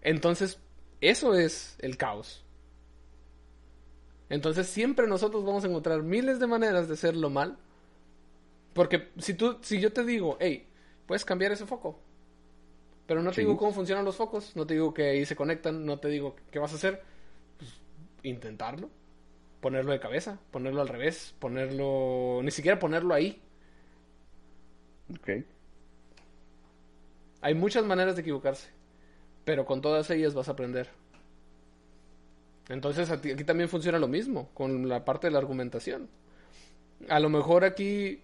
[0.01, 0.59] Entonces,
[1.01, 2.45] eso es el caos.
[4.29, 7.57] Entonces siempre nosotros vamos a encontrar miles de maneras de hacerlo mal.
[8.73, 10.67] Porque si tú, si yo te digo, hey,
[11.05, 11.99] puedes cambiar ese foco.
[13.07, 15.85] Pero no te digo cómo funcionan los focos, no te digo que ahí se conectan,
[15.85, 17.01] no te digo qué vas a hacer.
[17.57, 17.71] Pues,
[18.23, 18.89] intentarlo.
[19.61, 22.41] Ponerlo de cabeza, ponerlo al revés, ponerlo.
[22.43, 23.41] Ni siquiera ponerlo ahí.
[25.09, 25.45] Ok.
[27.41, 28.69] Hay muchas maneras de equivocarse.
[29.45, 30.89] Pero con todas ellas vas a aprender.
[32.69, 36.09] Entonces aquí, también funciona lo mismo con la parte de la argumentación.
[37.09, 38.21] A lo mejor aquí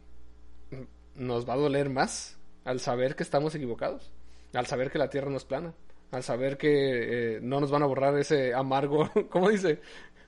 [1.16, 4.12] nos va a doler más al saber que estamos equivocados,
[4.54, 5.74] al saber que la Tierra no es plana,
[6.12, 9.80] al saber que eh, no nos van a borrar ese amargo, ¿cómo dice?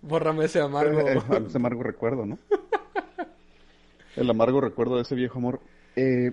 [0.01, 1.01] Bórrame ese amargo.
[1.01, 2.37] ese amargo recuerdo, ¿no?
[4.15, 5.59] El amargo recuerdo de ese viejo amor.
[5.95, 6.31] Eh,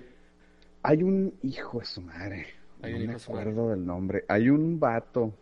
[0.83, 2.47] hay un hijo de su madre.
[2.81, 4.25] no me acuerdo del nombre.
[4.29, 5.33] Hay un vato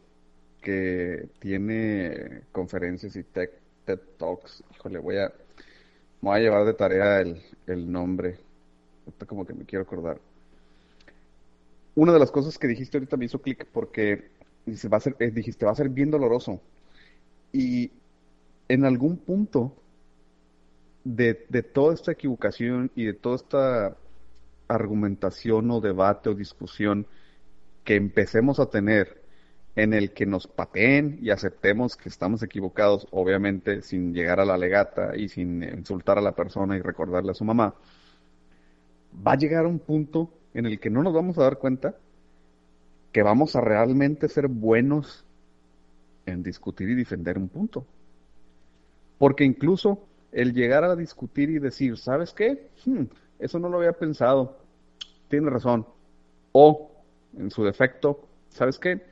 [0.61, 3.51] que tiene conferencias y TED,
[4.19, 4.63] Talks.
[4.75, 5.33] Híjole, voy a,
[6.21, 8.39] voy a llevar de tarea el, el nombre.
[9.27, 10.21] Como que me quiero acordar.
[11.95, 14.31] Una de las cosas que dijiste ahorita me hizo clic porque
[14.65, 16.61] dice, va a ser, eh, dijiste, va a ser bien doloroso.
[17.53, 17.91] Y
[18.69, 19.75] en algún punto
[21.05, 23.97] de, de toda esta equivocación y de toda esta
[24.69, 27.07] argumentación o debate o discusión
[27.85, 29.20] que empecemos a tener
[29.77, 34.59] en el que nos pateen y aceptemos que estamos equivocados, obviamente sin llegar a la
[34.59, 37.75] legata y sin insultar a la persona y recordarle a su mamá,
[39.27, 41.95] va a llegar un punto en el que no nos vamos a dar cuenta
[43.13, 45.25] que vamos a realmente ser buenos
[46.27, 47.85] en discutir y defender un punto.
[49.19, 52.71] Porque incluso el llegar a discutir y decir, ¿sabes qué?
[52.85, 53.05] Hmm,
[53.39, 54.59] eso no lo había pensado,
[55.29, 55.87] tiene razón.
[56.53, 56.91] O,
[57.37, 59.10] en su defecto, ¿sabes qué?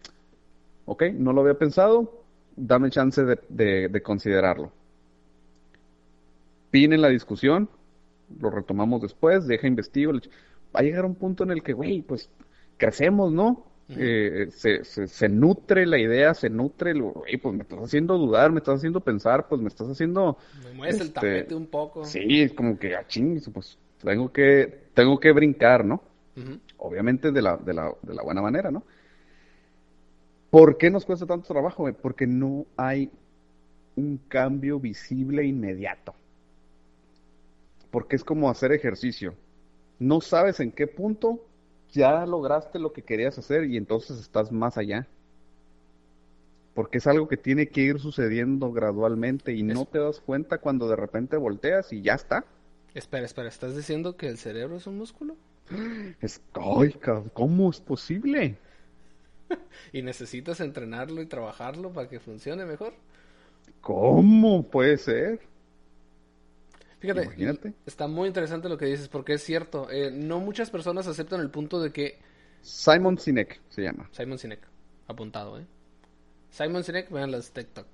[0.89, 2.22] Ok, no lo había pensado,
[2.57, 4.72] dame chance de, considerarlo.
[6.70, 7.68] Pin en la discusión,
[8.41, 10.12] lo retomamos después, deja investigo.
[10.14, 12.30] Va a llegar un punto en el que, güey, pues
[12.78, 13.66] crecemos, ¿no?
[13.91, 18.59] Eh, se, se, nutre la idea, se nutre, güey, pues me estás haciendo dudar, me
[18.59, 20.39] estás haciendo pensar, pues me estás haciendo...
[20.64, 22.05] Me mueves el este, tapete un poco.
[22.05, 26.03] Sí, es como que, a ah, ching, pues tengo que, tengo que brincar, ¿no?
[26.78, 28.84] Obviamente de la, de, la, de la buena manera, ¿no?
[30.51, 31.93] ¿Por qué nos cuesta tanto trabajo?
[32.01, 33.11] Porque no hay
[33.97, 36.15] un cambio visible inmediato.
[37.91, 39.35] Porque es como hacer ejercicio.
[39.99, 41.45] No sabes en qué punto
[41.93, 45.07] ya lograste lo que querías hacer y entonces estás más allá.
[46.75, 50.89] Porque es algo que tiene que ir sucediendo gradualmente y no te das cuenta cuando
[50.89, 52.45] de repente volteas y ya está.
[52.95, 55.37] Espera, espera, ¿estás diciendo que el cerebro es un músculo?
[56.21, 56.41] Es,
[57.33, 58.57] ¿cómo es posible?
[59.93, 62.95] y necesitas entrenarlo y trabajarlo para que funcione mejor.
[63.81, 65.41] ¿Cómo puede ser?
[67.01, 67.75] Fíjate, Imagínate.
[67.87, 69.89] está muy interesante lo que dices porque es cierto.
[69.91, 72.19] eh, no muchas personas aceptan el punto de que
[72.63, 74.09] Simon Sinek se llama.
[74.13, 74.61] Simon Sinek,
[75.07, 75.67] apuntado, ¿eh?
[76.51, 77.89] Simon Sinek, vean las TikToks.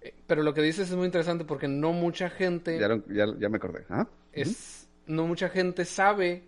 [0.00, 3.26] Eh, pero lo que dices es muy interesante porque no mucha gente Ya, lo- ya,
[3.38, 3.84] ya me acordé.
[3.88, 4.06] ¿Ah?
[4.32, 6.42] es no mucha gente sabe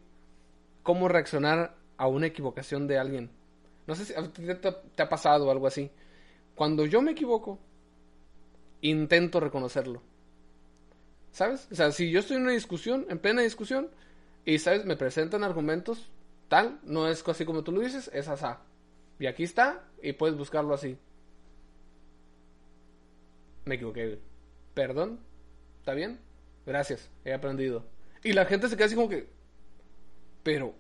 [0.82, 3.30] cómo reaccionar a una equivocación de alguien.
[3.86, 5.90] No sé si a te, ha pasado algo así.
[6.54, 7.58] Cuando yo me equivoco,
[8.80, 10.02] intento reconocerlo.
[11.32, 11.68] ¿Sabes?
[11.70, 13.90] O sea, si yo estoy en una discusión, en plena discusión,
[14.44, 14.84] y, ¿sabes?
[14.84, 16.10] Me presentan argumentos,
[16.48, 18.60] tal, no es así como tú lo dices, es asá.
[19.18, 20.96] Y aquí está, y puedes buscarlo así.
[23.64, 24.18] Me equivoqué.
[24.74, 25.20] Perdón,
[25.80, 26.20] ¿está bien?
[26.66, 27.84] Gracias, he aprendido.
[28.22, 29.28] Y la gente se queda así como que...
[30.42, 30.74] Pero,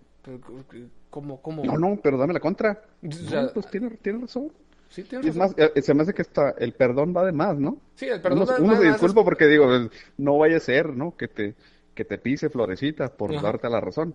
[1.22, 1.64] pero, ¿cómo, cómo?
[1.64, 2.82] No, no, pero dame la contra.
[3.02, 4.52] O No, sea, pues tiene, tiene razón.
[4.90, 5.56] Sí, tienes es razón.
[5.58, 7.78] más, eh, se me hace que está, el perdón va de más, ¿no?
[7.96, 10.38] Sí, el perdón uno, va- uno va se más, disculpa es- porque digo, pues, no
[10.38, 11.16] vaya a ser, ¿no?
[11.16, 11.54] Que te,
[11.94, 13.42] que te pise florecita por Ajá.
[13.42, 14.14] darte la razón.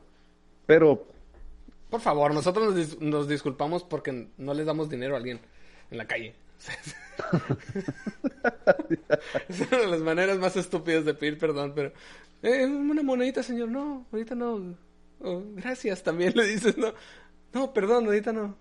[0.65, 1.05] Pero,
[1.89, 5.39] Por favor, nosotros nos, dis- nos disculpamos porque no les damos dinero a alguien
[5.91, 6.33] en la calle.
[9.49, 11.91] es una de las maneras más estúpidas de pedir perdón, pero...
[12.41, 13.69] Eh, una monedita, señor.
[13.69, 14.75] No, ahorita no.
[15.21, 16.93] Oh, gracias, también le dices, no.
[17.53, 18.57] No, perdón, ahorita no.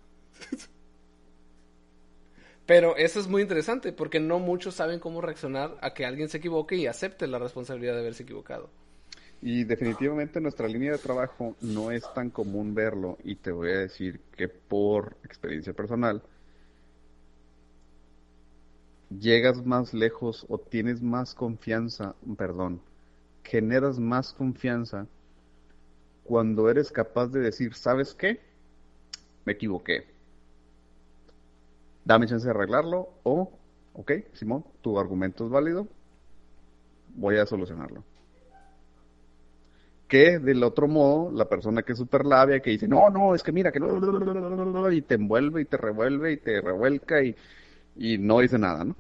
[2.67, 6.39] Pero eso es muy interesante porque no muchos saben cómo reaccionar a que alguien se
[6.39, 8.71] equivoque y acepte la responsabilidad de haberse equivocado.
[9.41, 13.19] y definitivamente en nuestra línea de trabajo no es tan común verlo.
[13.25, 16.23] Y te voy a decir que por experiencia personal,
[19.11, 22.83] llegas más lejos o tienes más confianza, perdón,
[23.45, 25.07] generas más confianza
[26.29, 28.39] cuando eres capaz de decir, ¿sabes qué?
[29.47, 30.05] Me equivoqué.
[32.05, 33.51] Dame chance de arreglarlo o,
[33.95, 35.89] ok, Simón, tu argumento es válido,
[37.15, 38.05] voy a solucionarlo.
[40.07, 43.43] Que del otro modo, la persona que es súper labia, que dice, no, no, es
[43.43, 47.35] que mira, que no, y te envuelve y te revuelve y te revuelca y,
[47.97, 48.95] y no dice nada, ¿no?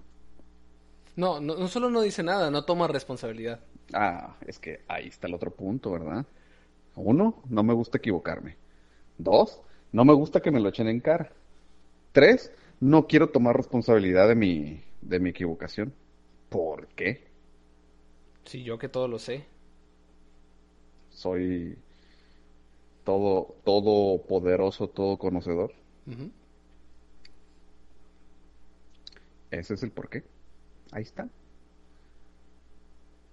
[1.16, 3.60] No, no, no solo no dice nada, no toma responsabilidad.
[3.92, 6.24] Ah, es que ahí está el otro punto, ¿verdad?
[6.98, 8.56] Uno, no me gusta equivocarme.
[9.18, 9.60] Dos,
[9.92, 11.32] no me gusta que me lo echen en cara.
[12.12, 15.92] Tres, no quiero tomar responsabilidad de mi, de mi equivocación.
[16.48, 17.28] ¿Por qué?
[18.44, 19.44] Si yo que todo lo sé.
[21.10, 21.76] Soy
[23.04, 25.72] todo, todo poderoso, todo conocedor.
[29.50, 30.24] Ese es el porqué.
[30.92, 31.28] Ahí está.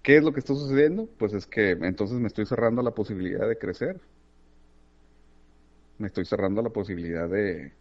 [0.06, 1.06] ¿Qué es lo que está sucediendo?
[1.18, 4.00] Pues es que entonces me estoy cerrando a la posibilidad de crecer.
[5.98, 7.72] Me estoy cerrando a la posibilidad de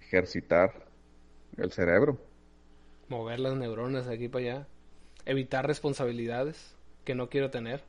[0.00, 0.86] ejercitar
[1.58, 2.18] el cerebro.
[3.08, 4.66] Mover las neuronas de aquí para allá.
[5.26, 7.82] Evitar responsabilidades que no quiero tener.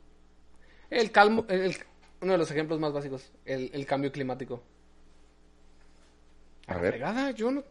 [0.91, 1.75] El calmo, el-
[2.21, 4.63] uno de los ejemplos más básicos, el, el cambio climático.
[6.67, 6.93] A ver.
[6.93, 7.63] fregada, yo no,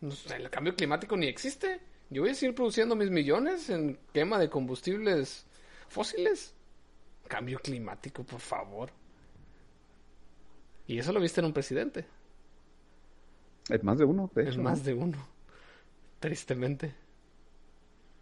[0.00, 1.80] no el cambio climático ni existe.
[2.12, 5.46] Yo voy a seguir produciendo mis millones en quema de combustibles
[5.88, 6.54] fósiles.
[7.26, 8.90] Cambio climático, por favor.
[10.86, 12.04] Y eso lo viste en un presidente.
[13.70, 14.62] Es más de uno, de Es hecho.
[14.62, 14.84] más ¿no?
[14.84, 15.18] de uno.
[16.20, 16.94] Tristemente.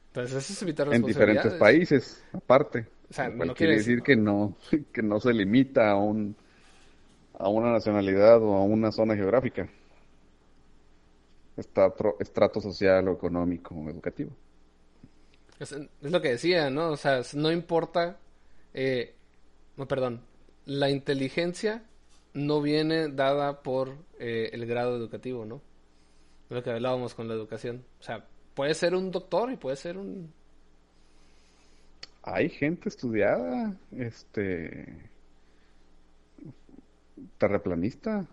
[0.09, 2.87] Entonces eso es evitar En diferentes países, aparte.
[3.11, 4.57] O sea, no quiere decir- que no,
[4.93, 6.37] que no se limita a un,
[7.39, 9.69] a una nacionalidad o a una zona geográfica.
[11.61, 14.31] Estrato, estrato social o económico o educativo.
[15.59, 16.91] Es, es lo que decía, ¿no?
[16.93, 18.19] O sea, no importa.
[18.73, 19.15] eh,
[19.77, 20.23] no, perdón.
[20.65, 21.85] La inteligencia
[22.33, 25.61] no viene dada por eh, el grado educativo, ¿no?
[26.49, 27.85] Es lo que hablábamos con la educación.
[28.01, 30.33] O sea, puede ser un doctor y puede ser un.
[32.23, 35.11] Hay gente estudiada, este,
[37.39, 38.27] terraplanista.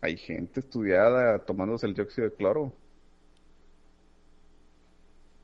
[0.00, 2.72] Hay gente estudiada tomándose el dióxido de cloro.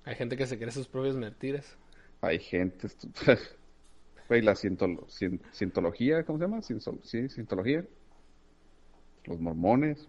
[0.04, 1.76] Hay gente que se cree sus propias mentiras.
[2.20, 2.88] Hay gente,
[4.28, 6.58] Güey, la cientolo- cien- cientología, ¿cómo se llama?
[6.62, 7.84] Cienzo- sí, cientología.
[9.24, 10.08] Los mormones.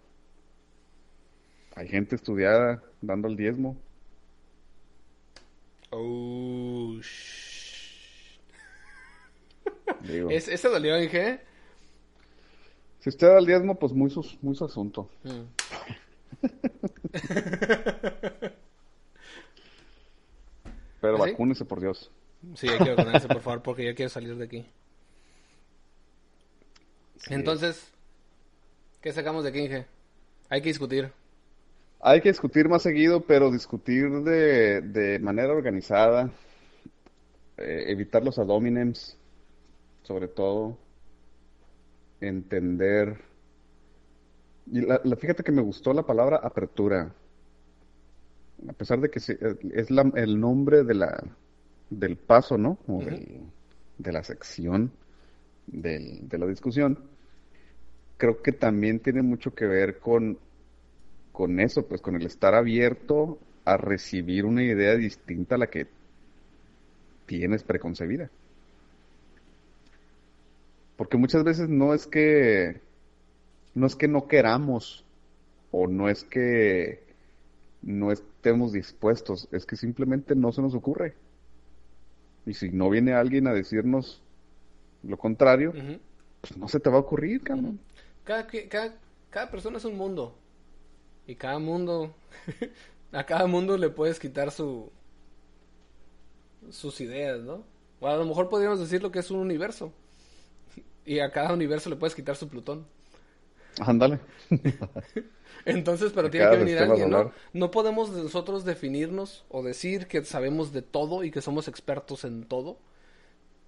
[1.75, 3.77] Hay gente estudiada dando el diezmo.
[5.91, 8.39] Oh, shh.
[10.01, 11.41] Digo, Es, ese dolió, dije.
[13.03, 15.09] Si usted da el diezmo, pues muy su, muy su asunto.
[15.23, 15.41] Mm.
[21.01, 21.31] Pero ¿Ah, sí?
[21.31, 22.09] vacúnese, por Dios.
[22.55, 24.65] Sí, hay que vacunarse, por favor, porque ya quiero salir de aquí.
[27.17, 27.33] Sí.
[27.33, 27.91] Entonces,
[29.01, 29.85] ¿qué sacamos de aquí, Inge?
[30.47, 31.11] Hay que discutir.
[31.99, 36.31] Hay que discutir más seguido, pero discutir de, de manera organizada,
[37.57, 39.17] eh, evitar los adóminems,
[40.03, 40.77] sobre todo,
[42.27, 43.17] entender.
[44.71, 47.13] Y la, la- fíjate que me gustó la palabra apertura,
[48.67, 49.37] a pesar de que se-
[49.73, 51.23] es la- el nombre de la,
[51.89, 52.77] del paso, ¿no?
[52.87, 53.41] O del-
[53.97, 54.91] de la sección
[55.67, 56.97] del- de la discusión.
[58.17, 60.37] Creo que también tiene mucho que ver con,
[61.31, 65.87] con eso, pues con el estar abierto a recibir una idea distinta a la que
[67.25, 68.29] tienes preconcebida.
[70.95, 72.81] Porque muchas veces no es que
[73.73, 75.03] no es que no queramos
[75.71, 77.03] o no es que
[77.81, 81.15] no estemos dispuestos, es que simplemente no se nos ocurre.
[82.45, 84.21] Y si no viene alguien a decirnos
[85.01, 85.73] lo contrario,
[86.41, 87.79] pues no se te va a ocurrir, cabrón.
[88.23, 88.95] Cada, cada,
[89.29, 90.35] cada persona es un mundo.
[91.25, 92.13] Y cada mundo.
[93.11, 94.91] a cada mundo le puedes quitar su.
[96.69, 97.63] sus ideas, ¿no?
[97.99, 99.93] O a lo mejor podríamos decir lo que es un universo.
[101.05, 102.85] Y a cada universo le puedes quitar su Plutón.
[103.79, 104.19] Ándale.
[105.65, 107.31] Entonces, pero tiene que venir alguien, ¿no?
[107.53, 112.43] No podemos nosotros definirnos o decir que sabemos de todo y que somos expertos en
[112.45, 112.77] todo.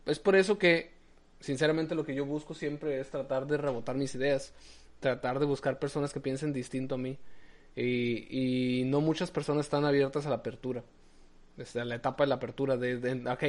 [0.06, 0.92] Es por eso que,
[1.40, 4.54] sinceramente, lo que yo busco siempre es tratar de rebotar mis ideas,
[5.00, 7.18] tratar de buscar personas que piensen distinto a mí.
[7.76, 10.84] Y, y no muchas personas están abiertas a la apertura,
[11.58, 13.44] desde la etapa de la apertura, de, de ok,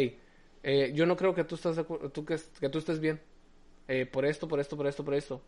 [0.62, 3.20] eh, yo no creo que tú, estás de tú que, que tú estés bien,
[3.88, 5.42] eh, por esto, por esto, por esto, por esto.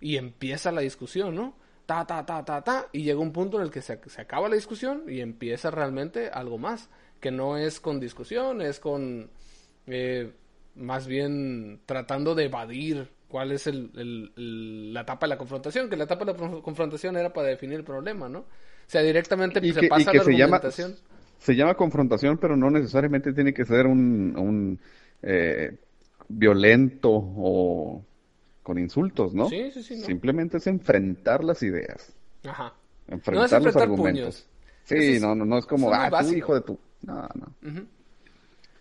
[0.00, 1.56] Y empieza la discusión, ¿no?
[1.86, 2.88] Ta, ta, ta, ta, ta.
[2.92, 6.28] Y llega un punto en el que se, se acaba la discusión y empieza realmente
[6.28, 6.88] algo más.
[7.20, 9.30] Que no es con discusión, es con.
[9.86, 10.32] eh,
[10.76, 15.88] más bien tratando de evadir cuál es el, el- el- la etapa de la confrontación.
[15.88, 18.40] Que la etapa de la confrontación era para definir el problema, ¿no?
[18.40, 18.46] O
[18.86, 20.60] sea, directamente Y se que, y pasa que la se llama,
[21.38, 24.80] se llama confrontación, pero no necesariamente tiene que ser un, un,
[25.22, 25.78] eh,
[26.28, 28.04] violento o
[28.62, 29.48] con insultos, ¿no?
[29.48, 30.06] Sí, sí, sí, no.
[30.06, 32.12] Simplemente es enfrentar las ideas,
[32.44, 32.72] Ajá.
[33.08, 34.22] enfrentar No es los enfrentar argumentos.
[34.24, 34.46] puños.
[34.84, 36.78] Sí, es- no, no, no es como, ah, tú hijo de tu.
[37.02, 37.54] No, no.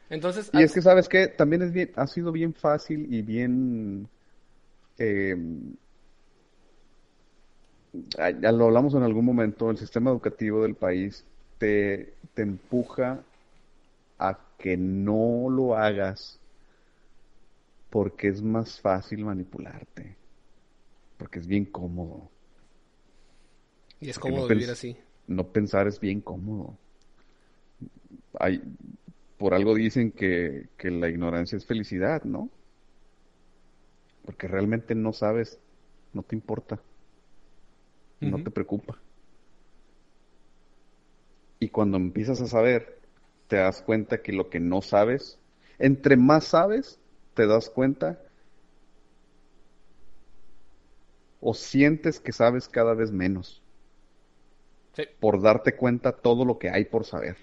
[0.09, 1.27] Entonces, Y es que, ¿sabes qué?
[1.27, 4.07] También es bien, ha sido bien fácil y bien...
[4.97, 5.35] eh,
[8.19, 11.25] ah, ya lo hablamos en algún momento, el sistema educativo del país
[11.57, 13.19] te, te empuja
[14.19, 16.39] a que no lo hagas
[17.93, 20.15] porque es más fácil manipularte,
[21.15, 22.27] porque es bien cómodo.
[24.01, 24.97] y es porque cómodo vivir así.
[25.27, 26.75] No pensar es bien cómodo.
[28.39, 28.63] Hay,
[29.37, 32.49] por algo dicen que, que la ignorancia es felicidad, ¿no?
[34.25, 35.59] Porque realmente no sabes,
[36.13, 36.81] no te importa,
[38.21, 38.97] no te preocupa.
[41.59, 42.97] Y cuando empiezas a saber,
[43.47, 45.37] te das cuenta que lo que no sabes,
[45.77, 46.99] entre más sabes,
[47.33, 48.19] te das cuenta
[51.39, 53.61] o sientes que sabes cada vez menos
[54.95, 55.03] Sí.
[55.19, 57.35] por darte cuenta todo lo que hay por saber.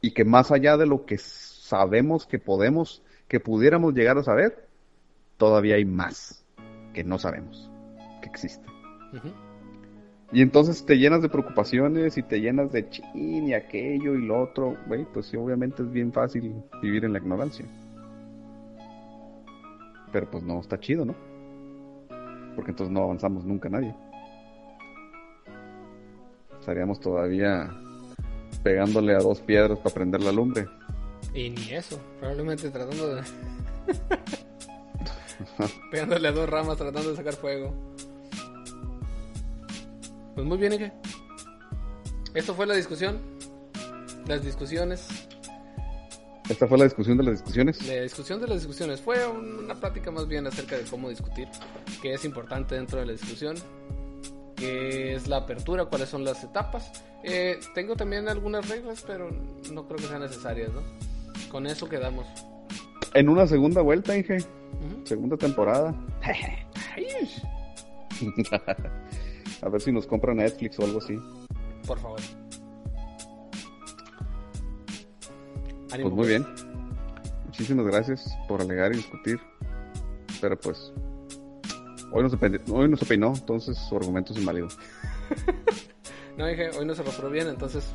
[0.00, 4.68] Y que más allá de lo que sabemos que podemos, que pudiéramos llegar a saber,
[5.38, 6.44] todavía hay más
[6.94, 7.68] que no sabemos
[8.22, 8.64] que existe.
[10.30, 14.40] Y entonces te llenas de preocupaciones y te llenas de chin y aquello y lo
[14.40, 17.66] otro, güey, pues sí, obviamente es bien fácil vivir en la ignorancia.
[20.16, 21.14] Pero pues no está chido, ¿no?
[22.54, 23.94] Porque entonces no avanzamos nunca nadie.
[26.58, 27.70] Estaríamos todavía
[28.62, 30.66] pegándole a dos piedras para prender la lumbre.
[31.34, 33.22] Y ni eso, probablemente tratando de...
[35.90, 37.74] Pegándole a dos ramas tratando de sacar fuego.
[40.34, 40.92] Pues muy bien, Ige.
[42.32, 43.20] Esto fue la discusión.
[44.26, 45.28] Las discusiones.
[46.48, 47.84] Esta fue la discusión de las discusiones.
[47.86, 49.00] La discusión de las discusiones.
[49.00, 51.48] Fue un- una plática más bien acerca de cómo discutir.
[52.00, 53.56] Qué es importante dentro de la discusión.
[54.54, 57.02] Qué es la apertura, cuáles son las etapas.
[57.24, 59.28] Eh, tengo también algunas reglas, pero
[59.72, 60.82] no creo que sean necesarias, ¿no?
[61.50, 62.26] Con eso quedamos.
[63.14, 64.36] En una segunda vuelta, Inge.
[64.38, 65.04] Ujú.
[65.04, 65.94] Segunda temporada.
[69.62, 71.18] A ver si nos compra Netflix o algo así.
[71.86, 72.20] Por favor.
[76.02, 76.46] Pues muy bien.
[77.46, 79.38] Muchísimas gracias por alegar y discutir.
[80.40, 80.92] Pero pues,
[82.12, 84.68] hoy no se, pende- hoy no se peinó, entonces su argumento es inválido.
[86.36, 87.94] No dije, hoy no se rasuró bien, entonces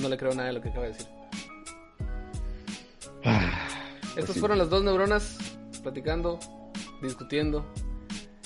[0.00, 1.06] no le creo nada de lo que acaba de decir.
[3.22, 4.40] Estas Pues sí.
[4.40, 5.36] fueron las dos neuronas
[5.82, 6.38] platicando,
[7.02, 7.66] discutiendo.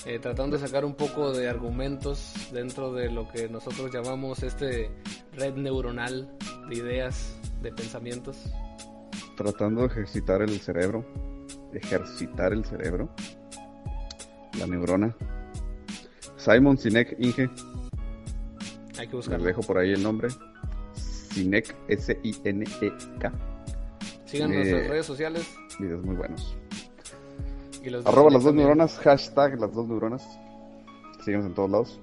[0.05, 4.91] eh, tratando de sacar un poco de argumentos dentro de lo que nosotros llamamos este
[5.33, 6.29] red neuronal
[6.69, 8.37] de ideas, de pensamientos.
[9.37, 11.05] Tratando de ejercitar el cerebro,
[11.71, 13.07] ejercitar el cerebro,
[14.59, 15.15] la neurona.
[16.37, 19.45] Simon Sinek Inge, Hay que les buscarlo.
[19.45, 20.29] dejo por ahí el nombre.
[20.95, 23.31] Sinek, S-I-N-E-K.
[24.25, 26.57] Sigan Eh, nuestras redes sociales Videos muy buenos.
[27.83, 28.67] y los Arroba las dos también.
[28.67, 30.27] neuronas, hashtag las dos neuronas.
[31.23, 31.99] Síganos en todos lados.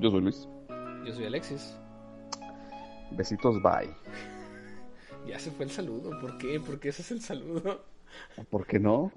[0.00, 0.48] Yo soy Luis.
[1.04, 1.76] Yo soy Alexis.
[3.12, 3.94] Besitos, bye.
[5.26, 6.18] Ya se fue el saludo.
[6.20, 6.60] ¿Por qué?
[6.60, 7.84] ¿Por qué ese es el saludo?
[8.50, 9.12] ¿Por qué no?